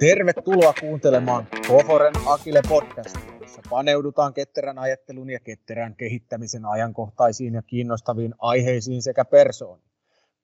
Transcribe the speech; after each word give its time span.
Tervetuloa 0.00 0.74
kuuntelemaan 0.80 1.46
Koforen 1.68 2.14
Akile 2.26 2.60
podcastia, 2.68 3.38
jossa 3.40 3.62
paneudutaan 3.70 4.34
ketterän 4.34 4.78
ajattelun 4.78 5.30
ja 5.30 5.40
ketterän 5.40 5.96
kehittämisen 5.96 6.64
ajankohtaisiin 6.64 7.54
ja 7.54 7.62
kiinnostaviin 7.62 8.34
aiheisiin 8.38 9.02
sekä 9.02 9.24
persooniin. 9.24 9.90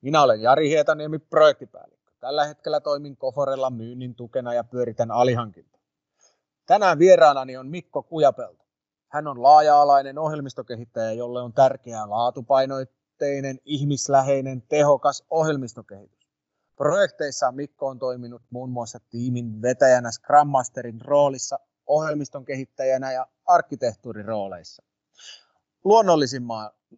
Minä 0.00 0.22
olen 0.22 0.42
Jari 0.42 0.68
Hietaniemi, 0.68 1.18
projektipäällikkö. 1.18 2.12
Tällä 2.20 2.44
hetkellä 2.44 2.80
toimin 2.80 3.16
Koforella 3.16 3.70
myynnin 3.70 4.14
tukena 4.14 4.54
ja 4.54 4.64
pyöritän 4.64 5.10
alihankinta. 5.10 5.78
Tänään 6.66 6.98
vieraanani 6.98 7.56
on 7.56 7.68
Mikko 7.68 8.02
Kujapelto. 8.02 8.64
Hän 9.08 9.26
on 9.26 9.42
laaja-alainen 9.42 10.18
ohjelmistokehittäjä, 10.18 11.12
jolle 11.12 11.40
on 11.40 11.52
tärkeää 11.52 12.10
laatupainoitteinen, 13.22 13.58
ihmisläheinen, 13.64 14.62
tehokas 14.62 15.24
ohjelmistokehitys. 15.30 16.28
Projekteissa 16.76 17.52
Mikko 17.52 17.86
on 17.86 17.98
toiminut 17.98 18.42
muun 18.50 18.70
muassa 18.70 19.00
tiimin 19.10 19.62
vetäjänä 19.62 20.10
Scrum 20.10 20.48
Masterin 20.48 21.00
roolissa, 21.00 21.58
ohjelmiston 21.86 22.44
kehittäjänä 22.44 23.12
ja 23.12 23.26
arkkitehtuurirooleissa. 23.46 24.82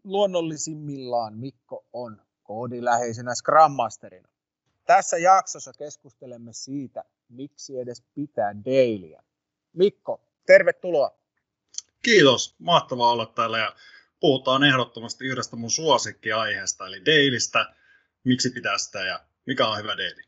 Luonnollisimmillaan 0.04 1.38
Mikko 1.38 1.84
on 1.92 2.22
koodiläheisenä 2.42 3.34
Scrum 3.34 3.72
Masterina. 3.72 4.28
Tässä 4.86 5.18
jaksossa 5.18 5.72
keskustelemme 5.78 6.52
siitä, 6.52 7.04
miksi 7.28 7.78
edes 7.78 8.02
pitää 8.14 8.54
dailyä. 8.64 9.22
Mikko, 9.72 10.20
tervetuloa. 10.46 11.18
Kiitos, 12.02 12.54
mahtavaa 12.58 13.10
olla 13.10 13.26
täällä 13.26 13.58
ja 13.58 13.74
puhutaan 14.24 14.64
ehdottomasti 14.64 15.24
yhdestä 15.24 15.56
mun 15.56 15.70
suosikkiaiheesta, 15.70 16.86
eli 16.86 17.04
dailistä, 17.06 17.74
miksi 18.24 18.50
pitää 18.50 18.78
sitä 18.78 19.04
ja 19.04 19.24
mikä 19.46 19.66
on 19.66 19.78
hyvä 19.78 19.96
daily? 19.96 20.22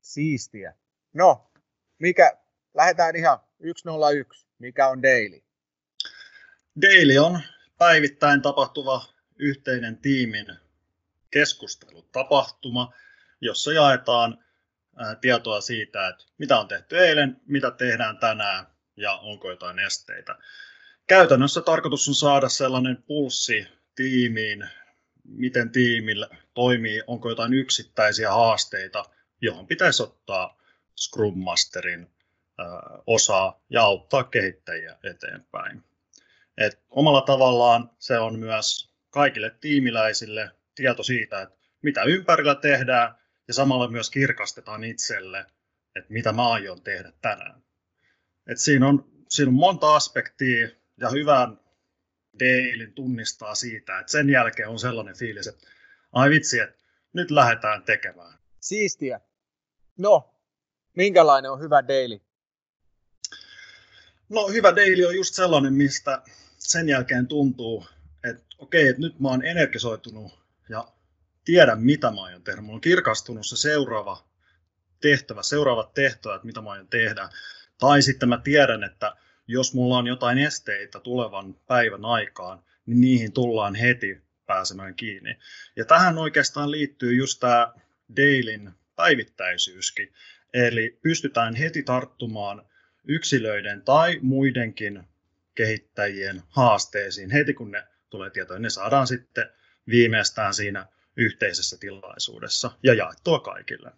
Siistiä. 0.00 0.74
No, 1.12 1.50
mikä, 1.98 2.36
lähdetään 2.74 3.16
ihan 3.16 3.38
101. 3.76 4.46
Mikä 4.58 4.88
on 4.88 5.02
daily? 5.02 5.42
Daily 6.82 7.18
on 7.18 7.40
päivittäin 7.78 8.42
tapahtuva 8.42 9.04
yhteinen 9.36 9.98
tiimin 9.98 10.46
keskustelutapahtuma, 11.30 12.94
jossa 13.40 13.72
jaetaan 13.72 14.44
tietoa 15.20 15.60
siitä, 15.60 16.08
että 16.08 16.24
mitä 16.38 16.58
on 16.58 16.68
tehty 16.68 16.98
eilen, 16.98 17.40
mitä 17.46 17.70
tehdään 17.70 18.18
tänään 18.18 18.66
ja 18.96 19.12
onko 19.12 19.50
jotain 19.50 19.78
esteitä. 19.78 20.38
Käytännössä 21.06 21.60
tarkoitus 21.60 22.08
on 22.08 22.14
saada 22.14 22.48
sellainen 22.48 23.02
pulssi 23.02 23.66
tiimiin, 23.94 24.68
miten 25.24 25.70
tiimillä 25.70 26.28
toimii, 26.54 27.02
onko 27.06 27.28
jotain 27.28 27.54
yksittäisiä 27.54 28.32
haasteita, 28.32 29.04
johon 29.40 29.66
pitäisi 29.66 30.02
ottaa 30.02 30.60
Scrum 31.00 31.38
Masterin 31.38 32.10
osaa 33.06 33.60
ja 33.70 33.82
auttaa 33.82 34.24
kehittäjiä 34.24 34.98
eteenpäin. 35.02 35.84
Et 36.58 36.80
omalla 36.90 37.20
tavallaan 37.20 37.90
se 37.98 38.18
on 38.18 38.38
myös 38.38 38.90
kaikille 39.10 39.56
tiimiläisille 39.60 40.50
tieto 40.74 41.02
siitä, 41.02 41.42
että 41.42 41.56
mitä 41.82 42.02
ympärillä 42.02 42.54
tehdään 42.54 43.14
ja 43.48 43.54
samalla 43.54 43.88
myös 43.88 44.10
kirkastetaan 44.10 44.84
itselle, 44.84 45.46
että 45.96 46.12
mitä 46.12 46.32
mä 46.32 46.52
aion 46.52 46.82
tehdä 46.82 47.12
tänään. 47.22 47.62
Et 48.46 48.58
siinä, 48.58 48.88
on, 48.88 49.10
siinä 49.28 49.48
on 49.48 49.54
monta 49.54 49.94
aspektia 49.94 50.68
ja 50.96 51.10
hyvän 51.10 51.60
dailyn 52.40 52.92
tunnistaa 52.92 53.54
siitä, 53.54 53.98
että 53.98 54.12
sen 54.12 54.30
jälkeen 54.30 54.68
on 54.68 54.78
sellainen 54.78 55.16
fiilis, 55.16 55.46
että 55.46 55.66
ai 56.12 56.30
vitsi, 56.30 56.58
että 56.58 56.84
nyt 57.12 57.30
lähdetään 57.30 57.82
tekemään. 57.82 58.38
Siistiä. 58.60 59.20
No, 59.98 60.34
minkälainen 60.96 61.50
on 61.50 61.60
hyvä 61.60 61.88
daily? 61.88 62.20
No 64.28 64.48
hyvä 64.48 64.76
daily 64.76 65.04
on 65.04 65.16
just 65.16 65.34
sellainen, 65.34 65.72
mistä 65.72 66.22
sen 66.58 66.88
jälkeen 66.88 67.26
tuntuu, 67.26 67.86
että 68.30 68.44
okei, 68.58 68.88
että 68.88 69.02
nyt 69.02 69.20
mä 69.20 69.28
oon 69.28 69.44
energisoitunut 69.44 70.32
ja 70.68 70.88
tiedän, 71.44 71.82
mitä 71.82 72.10
mä 72.10 72.22
aion 72.22 72.42
tehdä. 72.42 72.60
Mulla 72.60 72.74
on 72.74 72.80
kirkastunut 72.80 73.46
se 73.46 73.56
seuraava 73.56 74.24
tehtävä, 75.00 75.42
seuraavat 75.42 75.94
tehtävät, 75.94 76.44
mitä 76.44 76.60
mä 76.60 76.70
aion 76.70 76.88
tehdä. 76.88 77.28
Tai 77.78 78.02
sitten 78.02 78.28
mä 78.28 78.40
tiedän, 78.44 78.84
että 78.84 79.16
jos 79.46 79.74
mulla 79.74 79.98
on 79.98 80.06
jotain 80.06 80.38
esteitä 80.38 81.00
tulevan 81.00 81.54
päivän 81.66 82.04
aikaan, 82.04 82.64
niin 82.86 83.00
niihin 83.00 83.32
tullaan 83.32 83.74
heti 83.74 84.22
pääsemään 84.46 84.94
kiinni. 84.94 85.38
Ja 85.76 85.84
tähän 85.84 86.18
oikeastaan 86.18 86.70
liittyy 86.70 87.14
just 87.14 87.40
tämä 87.40 87.72
Dailin 88.16 88.70
päivittäisyyskin. 88.96 90.12
Eli 90.54 90.98
pystytään 91.02 91.54
heti 91.54 91.82
tarttumaan 91.82 92.66
yksilöiden 93.04 93.82
tai 93.82 94.18
muidenkin 94.22 95.04
kehittäjien 95.54 96.42
haasteisiin 96.48 97.30
heti 97.30 97.54
kun 97.54 97.70
ne 97.70 97.86
tulee 98.10 98.30
tietoon. 98.30 98.62
Ne 98.62 98.70
saadaan 98.70 99.06
sitten 99.06 99.50
viimeistään 99.88 100.54
siinä 100.54 100.86
yhteisessä 101.16 101.76
tilaisuudessa 101.80 102.70
ja 102.82 102.94
jaettua 102.94 103.40
kaikille. 103.40 103.92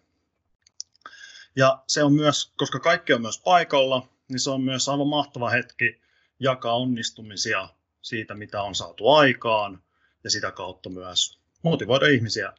Ja 1.55 1.83
se 1.87 2.03
on 2.03 2.13
myös, 2.13 2.53
koska 2.57 2.79
kaikki 2.79 3.13
on 3.13 3.21
myös 3.21 3.41
paikalla, 3.41 4.09
niin 4.29 4.39
se 4.39 4.49
on 4.49 4.61
myös 4.61 4.89
aivan 4.89 5.07
mahtava 5.07 5.49
hetki 5.49 6.01
jakaa 6.39 6.77
onnistumisia 6.77 7.69
siitä, 8.01 8.33
mitä 8.33 8.61
on 8.61 8.75
saatu 8.75 9.09
aikaan 9.09 9.83
ja 10.23 10.29
sitä 10.29 10.51
kautta 10.51 10.89
myös 10.89 11.39
motivoida 11.63 12.07
ihmisiä 12.07 12.53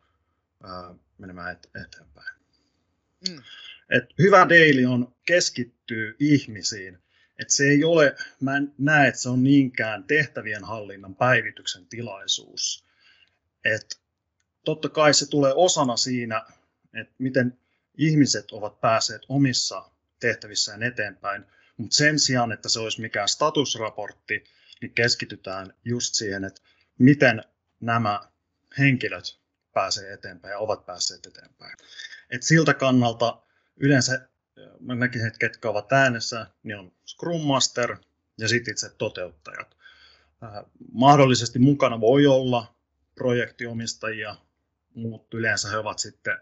ää, 0.62 0.94
menemään 1.18 1.52
et, 1.52 1.70
eteenpäin. 1.86 2.38
Mm. 3.28 3.42
Et 3.90 4.04
hyvä 4.18 4.48
daily 4.48 4.84
on 4.84 5.14
keskittyy 5.26 6.16
ihmisiin. 6.18 6.98
Et 7.38 7.50
se 7.50 7.64
ei 7.64 7.84
ole, 7.84 8.16
mä 8.40 8.56
en 8.56 8.74
näe, 8.78 9.08
että 9.08 9.20
se 9.20 9.28
on 9.28 9.42
niinkään 9.42 10.04
tehtävien 10.04 10.64
hallinnan 10.64 11.14
päivityksen 11.14 11.86
tilaisuus. 11.86 12.84
Et 13.64 14.00
totta 14.64 14.88
kai 14.88 15.14
se 15.14 15.30
tulee 15.30 15.52
osana 15.56 15.96
siinä, 15.96 16.46
että 16.94 17.14
miten 17.18 17.58
ihmiset 17.98 18.50
ovat 18.50 18.80
päässeet 18.80 19.22
omissa 19.28 19.90
tehtävissään 20.20 20.82
eteenpäin, 20.82 21.44
mutta 21.78 21.96
sen 21.96 22.18
sijaan, 22.18 22.52
että 22.52 22.68
se 22.68 22.80
olisi 22.80 23.00
mikään 23.00 23.28
statusraportti, 23.28 24.44
niin 24.80 24.94
keskitytään 24.94 25.74
just 25.84 26.14
siihen, 26.14 26.44
että 26.44 26.60
miten 26.98 27.44
nämä 27.80 28.20
henkilöt 28.78 29.38
pääsee 29.72 30.12
eteenpäin 30.12 30.52
ja 30.52 30.58
ovat 30.58 30.86
päässeet 30.86 31.26
eteenpäin. 31.26 31.76
Et 32.30 32.42
siltä 32.42 32.74
kannalta 32.74 33.42
yleensä 33.76 34.28
mä 34.80 35.04
että 35.04 35.38
ketkä 35.38 35.68
ovat 35.68 35.92
äänessä, 35.92 36.46
niin 36.62 36.78
on 36.78 36.92
Scrum 37.06 37.40
Master 37.40 37.96
ja 38.38 38.48
sitten 38.48 38.72
itse 38.72 38.90
toteuttajat. 38.98 39.76
Äh, 40.42 40.64
mahdollisesti 40.92 41.58
mukana 41.58 42.00
voi 42.00 42.26
olla 42.26 42.74
projektiomistajia, 43.14 44.36
mutta 44.94 45.36
yleensä 45.36 45.68
he 45.68 45.76
ovat 45.76 45.98
sitten 45.98 46.38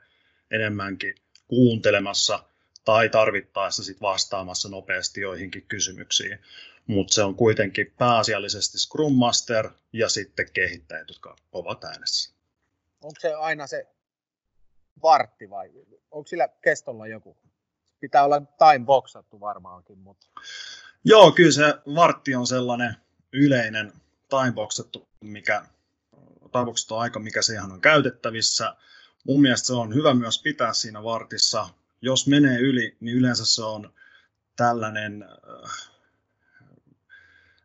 enemmänkin 0.50 1.14
kuuntelemassa 1.48 2.44
tai 2.86 3.08
tarvittaessa 3.08 3.84
sit 3.84 4.00
vastaamassa 4.00 4.68
nopeasti 4.68 5.20
joihinkin 5.20 5.66
kysymyksiin. 5.68 6.38
Mutta 6.86 7.14
se 7.14 7.22
on 7.22 7.34
kuitenkin 7.34 7.94
pääasiallisesti 7.98 8.78
Scrum 8.78 9.12
Master 9.12 9.70
ja 9.92 10.08
sitten 10.08 10.52
kehittäjät, 10.52 11.08
jotka 11.08 11.36
ovat 11.52 11.84
äänessä. 11.84 12.34
Onko 13.02 13.20
se 13.20 13.34
aina 13.34 13.66
se 13.66 13.86
vartti 15.02 15.50
vai 15.50 15.70
onko 16.10 16.26
sillä 16.26 16.48
kestolla 16.62 17.06
joku? 17.06 17.36
Pitää 18.00 18.24
olla 18.24 18.40
time 18.40 18.84
boxattu 18.84 19.40
varmaankin. 19.40 19.98
Mutta... 19.98 20.26
Joo, 21.04 21.32
kyllä 21.32 21.52
se 21.52 21.74
vartti 21.94 22.34
on 22.34 22.46
sellainen 22.46 22.96
yleinen 23.32 23.92
time 24.28 24.52
boxattu, 24.52 25.08
mikä 25.20 25.66
time 26.52 26.98
aika, 26.98 27.18
mikä 27.18 27.42
siihen 27.42 27.72
on 27.72 27.80
käytettävissä. 27.80 28.76
Mun 29.24 29.40
mielestä 29.40 29.66
se 29.66 29.72
on 29.72 29.94
hyvä 29.94 30.14
myös 30.14 30.42
pitää 30.42 30.72
siinä 30.72 31.02
vartissa 31.02 31.68
jos 32.00 32.26
menee 32.26 32.58
yli, 32.58 32.96
niin 33.00 33.16
yleensä 33.16 33.44
se 33.44 33.62
on 33.62 33.94
tällainen 34.56 35.22
äh, 35.22 35.90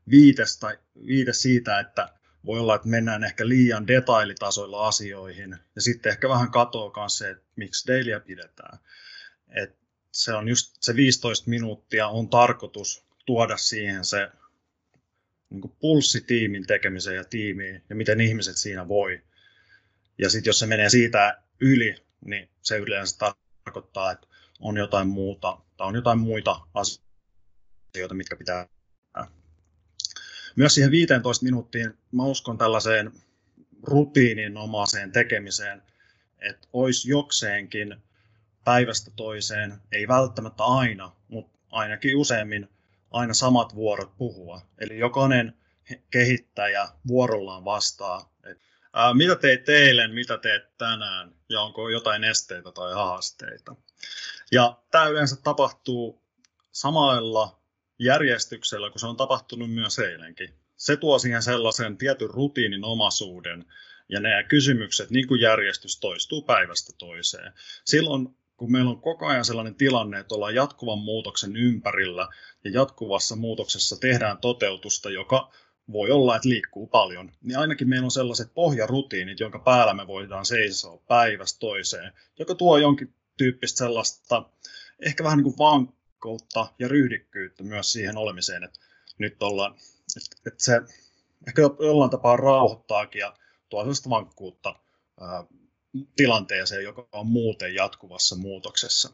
viites, 0.09 0.57
tai 0.59 0.77
viite 1.05 1.33
siitä, 1.33 1.79
että 1.79 2.09
voi 2.45 2.59
olla, 2.59 2.75
että 2.75 2.87
mennään 2.87 3.23
ehkä 3.23 3.47
liian 3.47 3.87
detailitasoilla 3.87 4.87
asioihin, 4.87 5.57
ja 5.75 5.81
sitten 5.81 6.09
ehkä 6.09 6.29
vähän 6.29 6.49
myös 6.97 7.17
se, 7.17 7.29
että 7.29 7.43
miksi 7.55 7.87
dailyä 7.87 8.19
pidetään. 8.19 8.79
Et 9.49 9.77
se 10.11 10.33
on 10.33 10.47
just 10.47 10.75
se 10.79 10.95
15 10.95 11.49
minuuttia 11.49 12.07
on 12.07 12.29
tarkoitus 12.29 13.05
tuoda 13.25 13.57
siihen 13.57 14.05
se 14.05 14.31
niin 15.49 15.61
kuin 15.61 15.75
pulssi 15.79 16.21
tiimin 16.21 16.67
tekemiseen 16.67 17.15
ja 17.15 17.23
tiimiin, 17.23 17.83
ja 17.89 17.95
miten 17.95 18.21
ihmiset 18.21 18.57
siinä 18.57 18.87
voi. 18.87 19.21
Ja 20.17 20.29
sitten 20.29 20.49
jos 20.49 20.59
se 20.59 20.65
menee 20.65 20.89
siitä 20.89 21.41
yli, 21.59 21.95
niin 22.25 22.49
se 22.61 22.77
yleensä 22.77 23.17
tarkoittaa, 23.63 24.11
että 24.11 24.27
on 24.59 24.77
jotain 24.77 25.07
muuta 25.07 25.57
tai 25.77 25.87
on 25.87 25.95
jotain 25.95 26.19
muita 26.19 26.61
asioita, 26.73 28.13
mitkä 28.13 28.35
pitää 28.35 28.67
myös 30.55 30.75
siihen 30.75 30.91
15 30.91 31.45
minuuttiin, 31.45 31.97
mä 32.11 32.23
uskon 32.23 32.57
tällaiseen 32.57 33.11
rutiininomaiseen 33.83 35.11
tekemiseen, 35.11 35.81
että 36.39 36.67
olisi 36.73 37.09
jokseenkin 37.09 37.95
päivästä 38.63 39.11
toiseen, 39.15 39.73
ei 39.91 40.07
välttämättä 40.07 40.63
aina, 40.63 41.11
mutta 41.27 41.59
ainakin 41.71 42.17
useammin 42.17 42.69
aina 43.11 43.33
samat 43.33 43.75
vuorot 43.75 44.17
puhua. 44.17 44.61
Eli 44.77 44.99
jokainen 44.99 45.53
kehittäjä 46.09 46.87
vuorollaan 47.07 47.65
vastaa, 47.65 48.33
että 48.43 48.63
ää, 48.93 49.13
mitä 49.13 49.35
teit 49.35 49.69
eilen, 49.69 50.13
mitä 50.13 50.37
teet 50.37 50.77
tänään 50.77 51.35
ja 51.49 51.61
onko 51.61 51.89
jotain 51.89 52.23
esteitä 52.23 52.71
tai 52.71 52.93
haasteita. 52.93 53.75
Ja 54.51 54.77
tämä 54.91 55.07
yleensä 55.07 55.35
tapahtuu 55.43 56.21
samalla 56.71 57.59
järjestyksellä, 57.99 58.89
kun 58.89 58.99
se 58.99 59.07
on 59.07 59.17
tapahtunut 59.17 59.73
myös 59.73 59.99
eilenkin. 59.99 60.53
Se 60.75 60.97
tuo 60.97 61.19
siihen 61.19 61.43
sellaisen 61.43 61.97
tietyn 61.97 62.29
rutiinin 62.29 62.83
omaisuuden, 62.83 63.65
ja 64.09 64.19
nämä 64.19 64.43
kysymykset, 64.43 65.09
niin 65.09 65.27
kuin 65.27 65.41
järjestys 65.41 65.99
toistuu 65.99 66.41
päivästä 66.41 66.93
toiseen. 66.97 67.53
Silloin 67.85 68.35
kun 68.57 68.71
meillä 68.71 68.91
on 68.91 69.01
koko 69.01 69.27
ajan 69.27 69.45
sellainen 69.45 69.75
tilanne, 69.75 70.19
että 70.19 70.35
ollaan 70.35 70.55
jatkuvan 70.55 70.99
muutoksen 70.99 71.55
ympärillä 71.55 72.27
ja 72.63 72.71
jatkuvassa 72.71 73.35
muutoksessa 73.35 73.95
tehdään 73.99 74.37
toteutusta, 74.37 75.09
joka 75.09 75.53
voi 75.91 76.11
olla, 76.11 76.35
että 76.35 76.49
liikkuu 76.49 76.87
paljon, 76.87 77.31
niin 77.41 77.57
ainakin 77.57 77.89
meillä 77.89 78.05
on 78.05 78.11
sellaiset 78.11 78.53
pohjarutiinit, 78.53 79.39
jonka 79.39 79.59
päällä 79.59 79.93
me 79.93 80.07
voidaan 80.07 80.45
seisoa 80.45 81.01
päivästä 81.07 81.59
toiseen, 81.59 82.13
joka 82.39 82.55
tuo 82.55 82.77
jonkin 82.77 83.13
tyyppistä 83.37 83.77
sellaista 83.77 84.49
ehkä 84.99 85.23
vähän 85.23 85.37
niin 85.37 85.43
kuin 85.43 85.57
vankkoutta 85.57 86.67
ja 86.79 86.87
ryhdikkyyttä 86.87 87.63
myös 87.63 87.91
siihen 87.91 88.17
olemiseen, 88.17 88.63
että 88.63 88.79
nyt 89.17 89.43
ollaan, 89.43 89.75
että, 90.17 90.35
että 90.47 90.63
se 90.63 90.81
ehkä 91.47 91.61
jollain 91.61 92.11
tapaa 92.11 92.37
rauhoittaakin 92.37 93.19
ja 93.19 93.33
tuo 93.69 93.81
sellaista 93.81 94.09
vankkuutta 94.09 94.75
ää, 95.21 95.43
tilanteeseen, 96.15 96.83
joka 96.83 97.07
on 97.11 97.27
muuten 97.27 97.75
jatkuvassa 97.75 98.35
muutoksessa. 98.35 99.09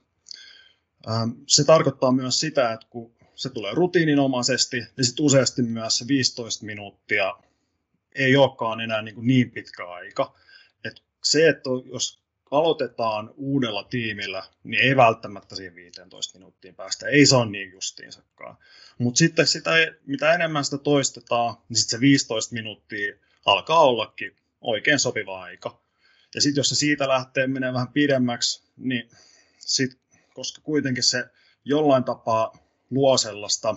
Ähm, 1.09 1.29
se 1.47 1.63
tarkoittaa 1.63 2.11
myös 2.11 2.39
sitä, 2.39 2.73
että 2.73 2.87
kun 2.89 3.16
se 3.38 3.50
tulee 3.50 3.74
rutiininomaisesti, 3.74 4.78
niin 4.80 5.06
sitten 5.06 5.25
useasti 5.25 5.62
myös 5.62 5.98
se 5.98 6.07
15 6.07 6.66
minuuttia 6.66 7.36
ei 8.16 8.36
olekaan 8.36 8.81
enää 8.81 9.01
niin, 9.01 9.16
kuin 9.16 9.28
niin 9.28 9.51
pitkä 9.51 9.88
aika. 9.88 10.36
Et 10.84 11.04
se, 11.24 11.50
että 11.50 11.69
jos 11.92 12.19
aloitetaan 12.51 13.34
uudella 13.36 13.84
tiimillä, 13.84 14.44
niin 14.63 14.84
ei 14.84 14.95
välttämättä 14.95 15.56
siihen 15.56 15.75
15 15.75 16.39
minuuttiin 16.39 16.75
päästä. 16.75 17.07
Ei 17.07 17.25
se 17.25 17.36
ole 17.36 17.50
niin 17.50 17.72
justiinsakaan. 17.72 18.57
Mutta 18.98 19.18
sitten 19.18 19.48
sitä, 19.48 19.72
mitä 20.06 20.34
enemmän 20.34 20.66
sitä 20.66 20.78
toistetaan, 20.78 21.56
niin 21.69 21.78
sitten 21.78 21.98
se 21.98 22.01
15 22.01 22.54
minuuttia 22.54 23.16
alkaa 23.45 23.80
ollakin 23.80 24.36
oikein 24.62 25.00
sopiva 25.00 25.42
aika. 25.42 25.81
Ja 26.36 26.42
sitten 26.42 26.60
jos 26.60 26.69
se 26.69 26.75
siitä 26.75 27.07
lähtee 27.07 27.48
menee 27.48 27.74
vähän 27.74 27.94
pidemmäksi, 27.94 28.63
niin 28.78 29.10
sit, 29.60 29.98
koska 30.34 30.62
kuitenkin 30.62 31.04
se 31.04 31.25
jollain 31.66 32.04
tapaa 32.04 32.66
luo 32.89 33.18
sellaista 33.18 33.75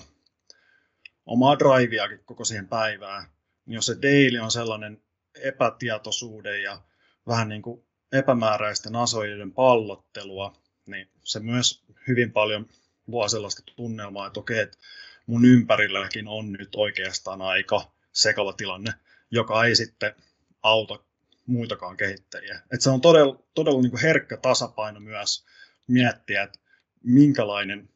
omaa 1.26 1.58
driveakin 1.58 2.20
koko 2.24 2.44
siihen 2.44 2.68
päivään, 2.68 3.28
niin 3.66 3.74
jos 3.74 3.86
se 3.86 3.96
daily 4.02 4.38
on 4.38 4.50
sellainen 4.50 5.02
epätietoisuuden 5.34 6.62
ja 6.62 6.82
vähän 7.26 7.48
niin 7.48 7.62
kuin 7.62 7.84
epämääräisten 8.12 8.96
asioiden 8.96 9.52
pallottelua, 9.52 10.56
niin 10.86 11.08
se 11.24 11.40
myös 11.40 11.84
hyvin 12.08 12.32
paljon 12.32 12.68
luo 13.06 13.28
sellaista 13.28 13.62
tunnelmaa, 13.76 14.26
että 14.26 14.40
okei, 14.40 14.58
että 14.58 14.78
mun 15.26 15.44
ympärilläkin 15.44 16.28
on 16.28 16.52
nyt 16.52 16.74
oikeastaan 16.76 17.42
aika 17.42 17.92
sekava 18.12 18.52
tilanne, 18.52 18.92
joka 19.30 19.64
ei 19.64 19.76
sitten 19.76 20.14
auta 20.62 20.98
muitakaan 21.46 21.96
kehittäjiä. 21.96 22.60
Et 22.72 22.80
se 22.80 22.90
on 22.90 23.00
todella, 23.00 23.42
todella 23.54 23.82
niin 23.82 23.90
kuin 23.90 24.02
herkkä 24.02 24.36
tasapaino 24.36 25.00
myös 25.00 25.44
miettiä, 25.86 26.42
että 26.42 26.58
minkälainen 27.04 27.88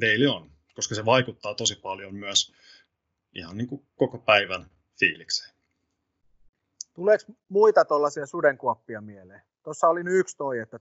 daily 0.00 0.26
on, 0.26 0.50
koska 0.74 0.94
se 0.94 1.04
vaikuttaa 1.04 1.54
tosi 1.54 1.76
paljon 1.76 2.14
myös 2.14 2.52
ihan 3.34 3.56
niin 3.58 3.68
kuin 3.68 3.86
koko 3.96 4.18
päivän 4.18 4.70
fiilikseen. 4.98 5.50
Tuleeko 6.94 7.24
muita 7.48 7.84
tuollaisia 7.84 8.26
sudenkuoppia 8.26 9.00
mieleen? 9.00 9.42
Tuossa 9.62 9.88
oli 9.88 10.04
nyt 10.04 10.14
yksi 10.14 10.36
toi, 10.36 10.58
että 10.58 10.80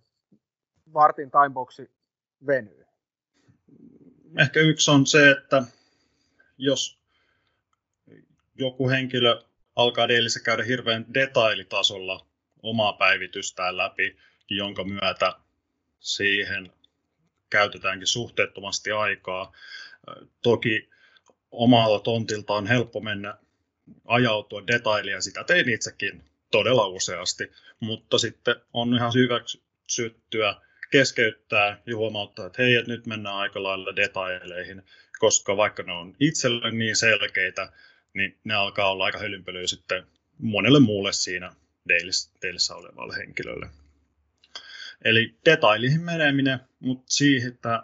vartin 0.93 1.31
timeboxi 1.31 1.91
venyy. 2.47 2.85
Ehkä 4.37 4.59
yksi 4.59 4.91
on 4.91 5.07
se, 5.07 5.31
että 5.31 5.63
jos 6.57 6.99
joku 8.55 8.89
henkilö 8.89 9.41
alkaa 9.75 10.09
Dailissä 10.09 10.39
käydä 10.39 10.63
hirveän 10.63 11.13
detailitasolla 11.13 12.25
omaa 12.63 12.93
päivitystään 12.93 13.77
läpi, 13.77 14.17
jonka 14.49 14.83
myötä 14.83 15.33
siihen 15.99 16.73
käytetäänkin 17.49 18.07
suhteettomasti 18.07 18.91
aikaa. 18.91 19.51
Toki 20.41 20.89
omalla 21.51 21.99
tontilta 21.99 22.53
on 22.53 22.67
helppo 22.67 22.99
mennä 23.01 23.37
ajautua 24.05 24.67
detailia, 24.67 25.21
sitä 25.21 25.43
tein 25.43 25.69
itsekin 25.69 26.23
todella 26.51 26.87
useasti, 26.87 27.51
mutta 27.79 28.17
sitten 28.17 28.55
on 28.73 28.95
ihan 28.95 29.13
hyväksyttyä 29.13 30.55
keskeyttää 30.91 31.81
ja 31.85 31.95
huomauttaa, 31.95 32.45
että 32.45 32.61
hei, 32.61 32.75
että 32.75 32.91
nyt 32.91 33.05
mennään 33.05 33.35
aika 33.35 33.63
lailla 33.63 33.95
detaileihin, 33.95 34.83
koska 35.19 35.57
vaikka 35.57 35.83
ne 35.83 35.91
on 35.91 36.15
itselle 36.19 36.71
niin 36.71 36.95
selkeitä, 36.95 37.71
niin 38.13 38.37
ne 38.43 38.53
alkaa 38.53 38.91
olla 38.91 39.05
aika 39.05 39.19
hölynpölyä 39.19 39.67
sitten 39.67 40.07
monelle 40.37 40.79
muulle 40.79 41.13
siinä 41.13 41.55
dailissä 42.41 42.75
olevalle 42.75 43.17
henkilölle. 43.17 43.69
Eli 45.05 45.39
detailihin 45.45 46.01
meneminen, 46.01 46.59
mutta 46.79 47.05
siihen, 47.09 47.53
että 47.53 47.83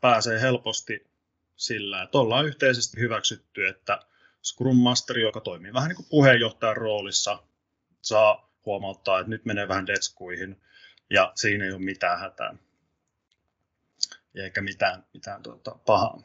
pääsee 0.00 0.40
helposti 0.40 1.06
sillä, 1.56 2.02
että 2.02 2.18
ollaan 2.18 2.46
yhteisesti 2.46 3.00
hyväksytty, 3.00 3.66
että 3.66 4.00
Scrum 4.42 4.76
Master, 4.76 5.18
joka 5.18 5.40
toimii 5.40 5.72
vähän 5.72 5.88
niin 5.88 5.96
kuin 5.96 6.06
puheenjohtajan 6.10 6.76
roolissa, 6.76 7.42
saa 8.02 8.52
huomauttaa, 8.66 9.20
että 9.20 9.30
nyt 9.30 9.44
menee 9.44 9.68
vähän 9.68 9.86
deskuihin 9.86 10.60
ja 11.10 11.32
siinä 11.34 11.64
ei 11.64 11.72
ole 11.72 11.80
mitään 11.80 12.20
hätää. 12.20 12.54
Eikä 14.34 14.60
mitään, 14.60 15.04
mitään 15.14 15.42
tuota, 15.42 15.78
pahaa. 15.86 16.22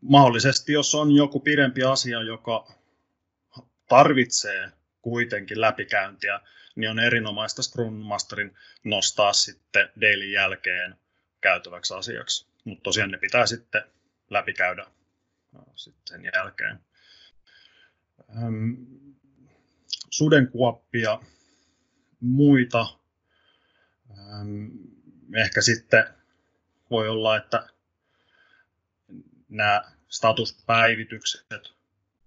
Mahdollisesti, 0.00 0.72
jos 0.72 0.94
on 0.94 1.12
joku 1.12 1.40
pidempi 1.40 1.82
asia, 1.82 2.22
joka 2.22 2.72
tarvitsee 3.88 4.72
kuitenkin 5.02 5.60
läpikäyntiä, 5.60 6.40
niin 6.76 6.90
on 6.90 6.98
erinomaista 6.98 7.62
Scrum 7.62 7.94
Masterin 7.94 8.56
nostaa 8.84 9.32
sitten 9.32 9.88
daily 10.00 10.24
jälkeen 10.24 10.96
käytäväksi 11.40 11.94
asiaksi. 11.94 12.46
Mutta 12.64 12.82
tosiaan 12.82 13.10
ne 13.10 13.18
pitää 13.18 13.46
sitten 13.46 13.82
läpikäydä 14.30 14.86
sitten 15.74 16.02
sen 16.08 16.30
jälkeen. 16.34 16.80
sudenkuoppia, 20.10 21.20
muita. 22.20 22.98
ehkä 25.36 25.60
sitten 25.60 26.04
voi 26.90 27.08
olla, 27.08 27.36
että 27.36 27.68
nämä 29.48 29.92
statuspäivitykset, 30.08 31.72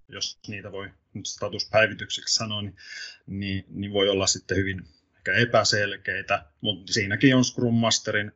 jos 0.07 0.39
niitä 0.47 0.71
voi 0.71 0.89
statuspäivitykseksi 1.25 2.35
sanoa, 2.35 2.61
niin, 2.61 2.75
niin, 3.27 3.65
niin 3.69 3.93
voi 3.93 4.09
olla 4.09 4.27
sitten 4.27 4.57
hyvin 4.57 4.87
ehkä 5.17 5.33
epäselkeitä, 5.33 6.45
mutta 6.61 6.93
siinäkin 6.93 7.35
on 7.35 7.45
Scrum 7.45 7.73
Masterin 7.73 8.31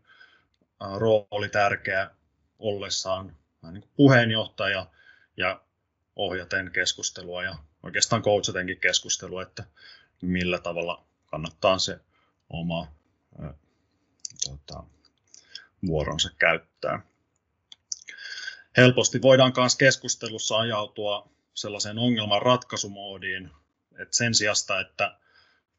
rooli 0.96 1.50
tärkeä 1.50 2.12
ollessaan 2.60 3.38
niin 3.72 3.90
puheenjohtaja 3.96 4.88
ja 5.38 5.62
ohjaten 6.16 6.72
keskustelua 6.72 7.44
ja 7.44 7.56
oikeastaan 7.84 8.22
coachatenkin 8.22 8.80
keskustelua, 8.80 9.42
että 9.42 9.64
millä 10.22 10.60
tavalla 10.60 11.06
kannattaa 11.26 11.80
se 11.80 12.00
oma 12.50 12.88
tota, 14.46 14.84
vuoronsa 15.86 16.30
käyttää. 16.40 17.00
Helposti 18.78 19.22
voidaan 19.22 19.54
myös 19.58 19.76
keskustelussa 19.76 20.58
ajautua 20.58 21.33
sellaiseen 21.54 21.98
ongelman 21.98 22.42
ratkaisumoodiin, 22.42 23.50
että 24.00 24.16
sen 24.16 24.34
sijasta, 24.34 24.80
että 24.80 25.18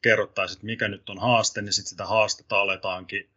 kerrottaisiin, 0.02 0.57
että 0.57 0.66
mikä 0.66 0.88
nyt 0.88 1.11
on 1.11 1.19
haaste, 1.19 1.62
niin 1.62 1.73
sitten 1.73 1.90
sitä 1.90 2.07
haastetta 2.07 2.61
aletaankin 2.61 3.31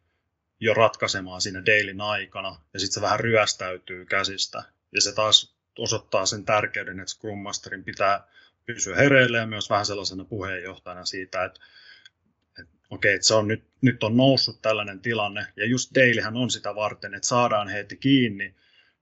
jo 0.59 0.73
ratkaisemaan 0.73 1.41
siinä 1.41 1.65
dailyn 1.65 2.01
aikana, 2.01 2.61
ja 2.73 2.79
sitten 2.79 2.93
se 2.93 3.01
vähän 3.01 3.19
ryöstäytyy 3.19 4.05
käsistä. 4.05 4.63
Ja 4.91 5.01
se 5.01 5.11
taas 5.11 5.55
osoittaa 5.79 6.25
sen 6.25 6.45
tärkeyden, 6.45 6.99
että 6.99 7.11
Scrum 7.11 7.39
Masterin 7.39 7.83
pitää 7.83 8.27
pysyä 8.65 8.95
hereillä 8.95 9.37
ja 9.37 9.47
myös 9.47 9.69
vähän 9.69 9.85
sellaisena 9.85 10.25
puheenjohtajana 10.25 11.05
siitä, 11.05 11.45
että, 11.45 11.59
että 12.61 12.73
okei, 12.89 13.15
että 13.15 13.27
se 13.27 13.33
on 13.33 13.47
nyt, 13.47 13.63
nyt 13.81 14.03
on 14.03 14.17
noussut 14.17 14.61
tällainen 14.61 14.99
tilanne, 14.99 15.47
ja 15.55 15.65
just 15.65 15.95
dailyhän 15.95 16.37
on 16.37 16.49
sitä 16.49 16.75
varten, 16.75 17.13
että 17.13 17.27
saadaan 17.27 17.67
heti 17.67 17.97
kiinni 17.97 18.55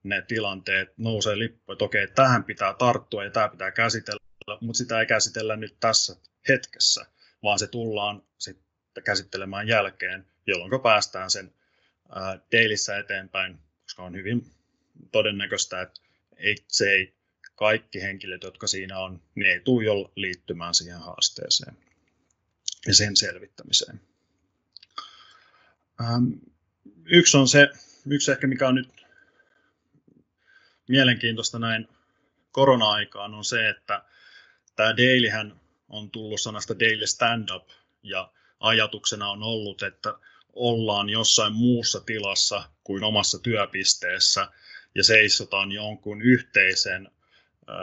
ne 0.05 0.21
tilanteet 0.21 0.97
nousee 0.97 1.39
lippu, 1.39 1.71
että 1.71 1.85
okei, 1.85 2.07
tähän 2.07 2.43
pitää 2.43 2.73
tarttua 2.73 3.23
ja 3.23 3.31
tämä 3.31 3.49
pitää 3.49 3.71
käsitellä, 3.71 4.19
mutta 4.61 4.77
sitä 4.77 4.99
ei 4.99 5.05
käsitellä 5.05 5.55
nyt 5.55 5.75
tässä 5.79 6.15
hetkessä. 6.49 7.05
vaan 7.43 7.59
se 7.59 7.67
tullaan 7.67 8.23
sitten 8.37 9.03
käsittelemään 9.03 9.67
jälkeen, 9.67 10.25
jolloin 10.47 10.81
päästään 10.81 11.29
sen 11.29 11.53
dailissä 12.51 12.97
eteenpäin, 12.97 13.59
koska 13.81 14.03
on 14.03 14.15
hyvin 14.15 14.51
todennäköistä, 15.11 15.81
että 15.81 16.01
ei, 16.37 16.55
se 16.67 16.91
ei 16.91 17.13
kaikki 17.55 18.01
henkilöt, 18.01 18.43
jotka 18.43 18.67
siinä 18.67 18.99
on, 18.99 19.21
niin 19.35 19.51
ei 19.51 19.59
tule 19.59 19.85
jo 19.85 20.11
liittymään 20.15 20.73
siihen 20.73 20.99
haasteeseen 20.99 21.77
ja 22.87 22.93
sen 22.93 23.15
selvittämiseen. 23.15 24.01
Yksi 27.05 27.37
on 27.37 27.47
se, 27.47 27.67
yksi 28.09 28.31
ehkä 28.31 28.47
mikä 28.47 28.67
on 28.67 28.75
nyt 28.75 28.94
mielenkiintoista 30.87 31.59
näin 31.59 31.87
korona-aikaan 32.51 33.33
on 33.33 33.45
se, 33.45 33.69
että 33.69 34.03
tämä 34.75 34.97
dailyhän 34.97 35.59
on 35.89 36.11
tullut 36.11 36.41
sanasta 36.41 36.79
daily 36.79 37.07
stand-up 37.07 37.69
ja 38.03 38.31
ajatuksena 38.59 39.29
on 39.29 39.43
ollut, 39.43 39.83
että 39.83 40.13
ollaan 40.53 41.09
jossain 41.09 41.53
muussa 41.53 41.99
tilassa 41.99 42.69
kuin 42.83 43.03
omassa 43.03 43.39
työpisteessä 43.39 44.47
ja 44.95 45.03
seisotaan 45.03 45.71
jonkun 45.71 46.21
yhteisen 46.21 47.07
äh, 47.69 47.75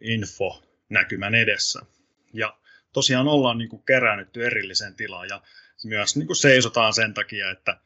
info-näkymän 0.00 1.34
edessä. 1.34 1.80
Ja 2.32 2.56
tosiaan 2.92 3.28
ollaan 3.28 3.58
niin 3.58 3.68
kuin 3.68 3.82
kerännytty 3.82 4.46
erillisen 4.46 4.94
tilaan 4.94 5.28
ja 5.28 5.42
myös 5.84 6.16
niin 6.16 6.26
kuin 6.26 6.36
seisotaan 6.36 6.94
sen 6.94 7.14
takia, 7.14 7.50
että 7.50 7.80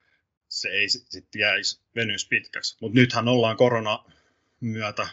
se 0.49 0.69
ei 0.69 0.89
sitten 0.89 1.41
jäisi 1.41 1.81
venys 1.95 2.29
pitkäksi. 2.29 2.77
Mutta 2.81 2.99
nythän 2.99 3.29
ollaan 3.29 3.57
korona 3.57 4.05
myötä 4.61 5.09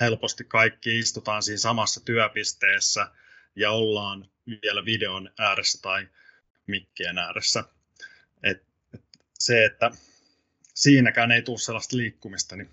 helposti 0.00 0.44
kaikki 0.44 0.98
istutaan 0.98 1.42
siinä 1.42 1.58
samassa 1.58 2.00
työpisteessä 2.04 3.10
ja 3.56 3.70
ollaan 3.70 4.30
vielä 4.62 4.84
videon 4.84 5.30
ääressä 5.38 5.78
tai 5.82 6.08
mikkien 6.66 7.18
ääressä. 7.18 7.64
Et, 8.42 8.62
et 8.94 9.04
se, 9.38 9.64
että 9.64 9.90
siinäkään 10.74 11.32
ei 11.32 11.42
tule 11.42 11.58
sellaista 11.58 11.96
liikkumista, 11.96 12.56
niin 12.56 12.70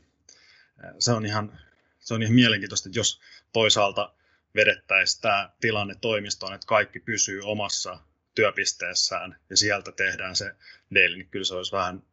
se 1.00 1.12
on 1.12 1.26
ihan, 1.26 1.60
se 2.00 2.14
on 2.14 2.24
ihan 2.24 2.36
mielenkiintoista, 2.36 2.90
että 2.90 3.00
jos 3.00 3.22
toisaalta 3.54 4.14
vedettäisiin 4.56 5.22
tämä 5.22 5.50
tilanne 5.62 5.96
toimistoon, 6.02 6.54
että 6.54 6.68
kaikki 6.68 7.00
pysyy 7.00 7.42
omassa 7.42 8.00
työpisteessään 8.36 9.40
ja 9.50 9.58
sieltä 9.58 9.92
tehdään 9.92 10.36
se 10.36 10.56
daily, 10.96 11.18
niin 11.18 11.30
kyllä 11.30 11.46
se 11.46 11.56
olisi 11.56 11.72
vähän 11.72 12.04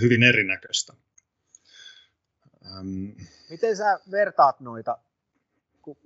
hyvin 0.00 0.22
erinäköistä. 0.22 0.92
Miten 3.50 3.76
sä 3.76 4.00
vertaat 4.10 4.60
noita, 4.60 4.98
kun 5.82 5.96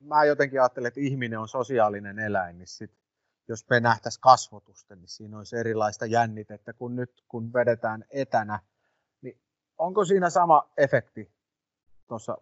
mä 0.00 0.24
jotenkin 0.24 0.60
ajattelen, 0.60 0.88
että 0.88 1.00
ihminen 1.00 1.38
on 1.38 1.48
sosiaalinen 1.48 2.18
eläin, 2.18 2.58
niin 2.58 2.68
sit, 2.68 2.92
jos 3.48 3.64
me 3.70 3.80
nähtäisiin 3.80 4.20
kasvotusta, 4.20 4.96
niin 4.96 5.08
siinä 5.08 5.38
olisi 5.38 5.56
erilaista 5.56 6.06
jännitettä 6.06 6.72
kuin 6.72 6.96
nyt, 6.96 7.24
kun 7.28 7.52
vedetään 7.52 8.04
etänä. 8.10 8.60
Niin 9.22 9.38
onko 9.78 10.04
siinä 10.04 10.30
sama 10.30 10.70
efekti 10.76 11.32
tuossa 12.08 12.38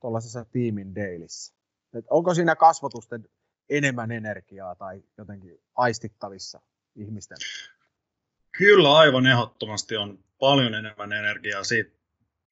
tuollaisessa 0.00 0.44
tiimin 0.44 0.94
dailissä? 0.94 1.54
Et 1.94 2.04
onko 2.10 2.34
siinä 2.34 2.56
kasvotusten 2.56 3.28
enemmän 3.68 4.12
energiaa 4.12 4.74
tai 4.74 5.02
jotenkin 5.18 5.60
aistittavissa 5.74 6.60
ihmisten? 6.94 7.38
Kyllä 8.58 8.96
aivan 8.96 9.26
ehdottomasti 9.26 9.96
on 9.96 10.18
paljon 10.38 10.74
enemmän 10.74 11.12
energiaa. 11.12 11.64
Siitä 11.64 11.95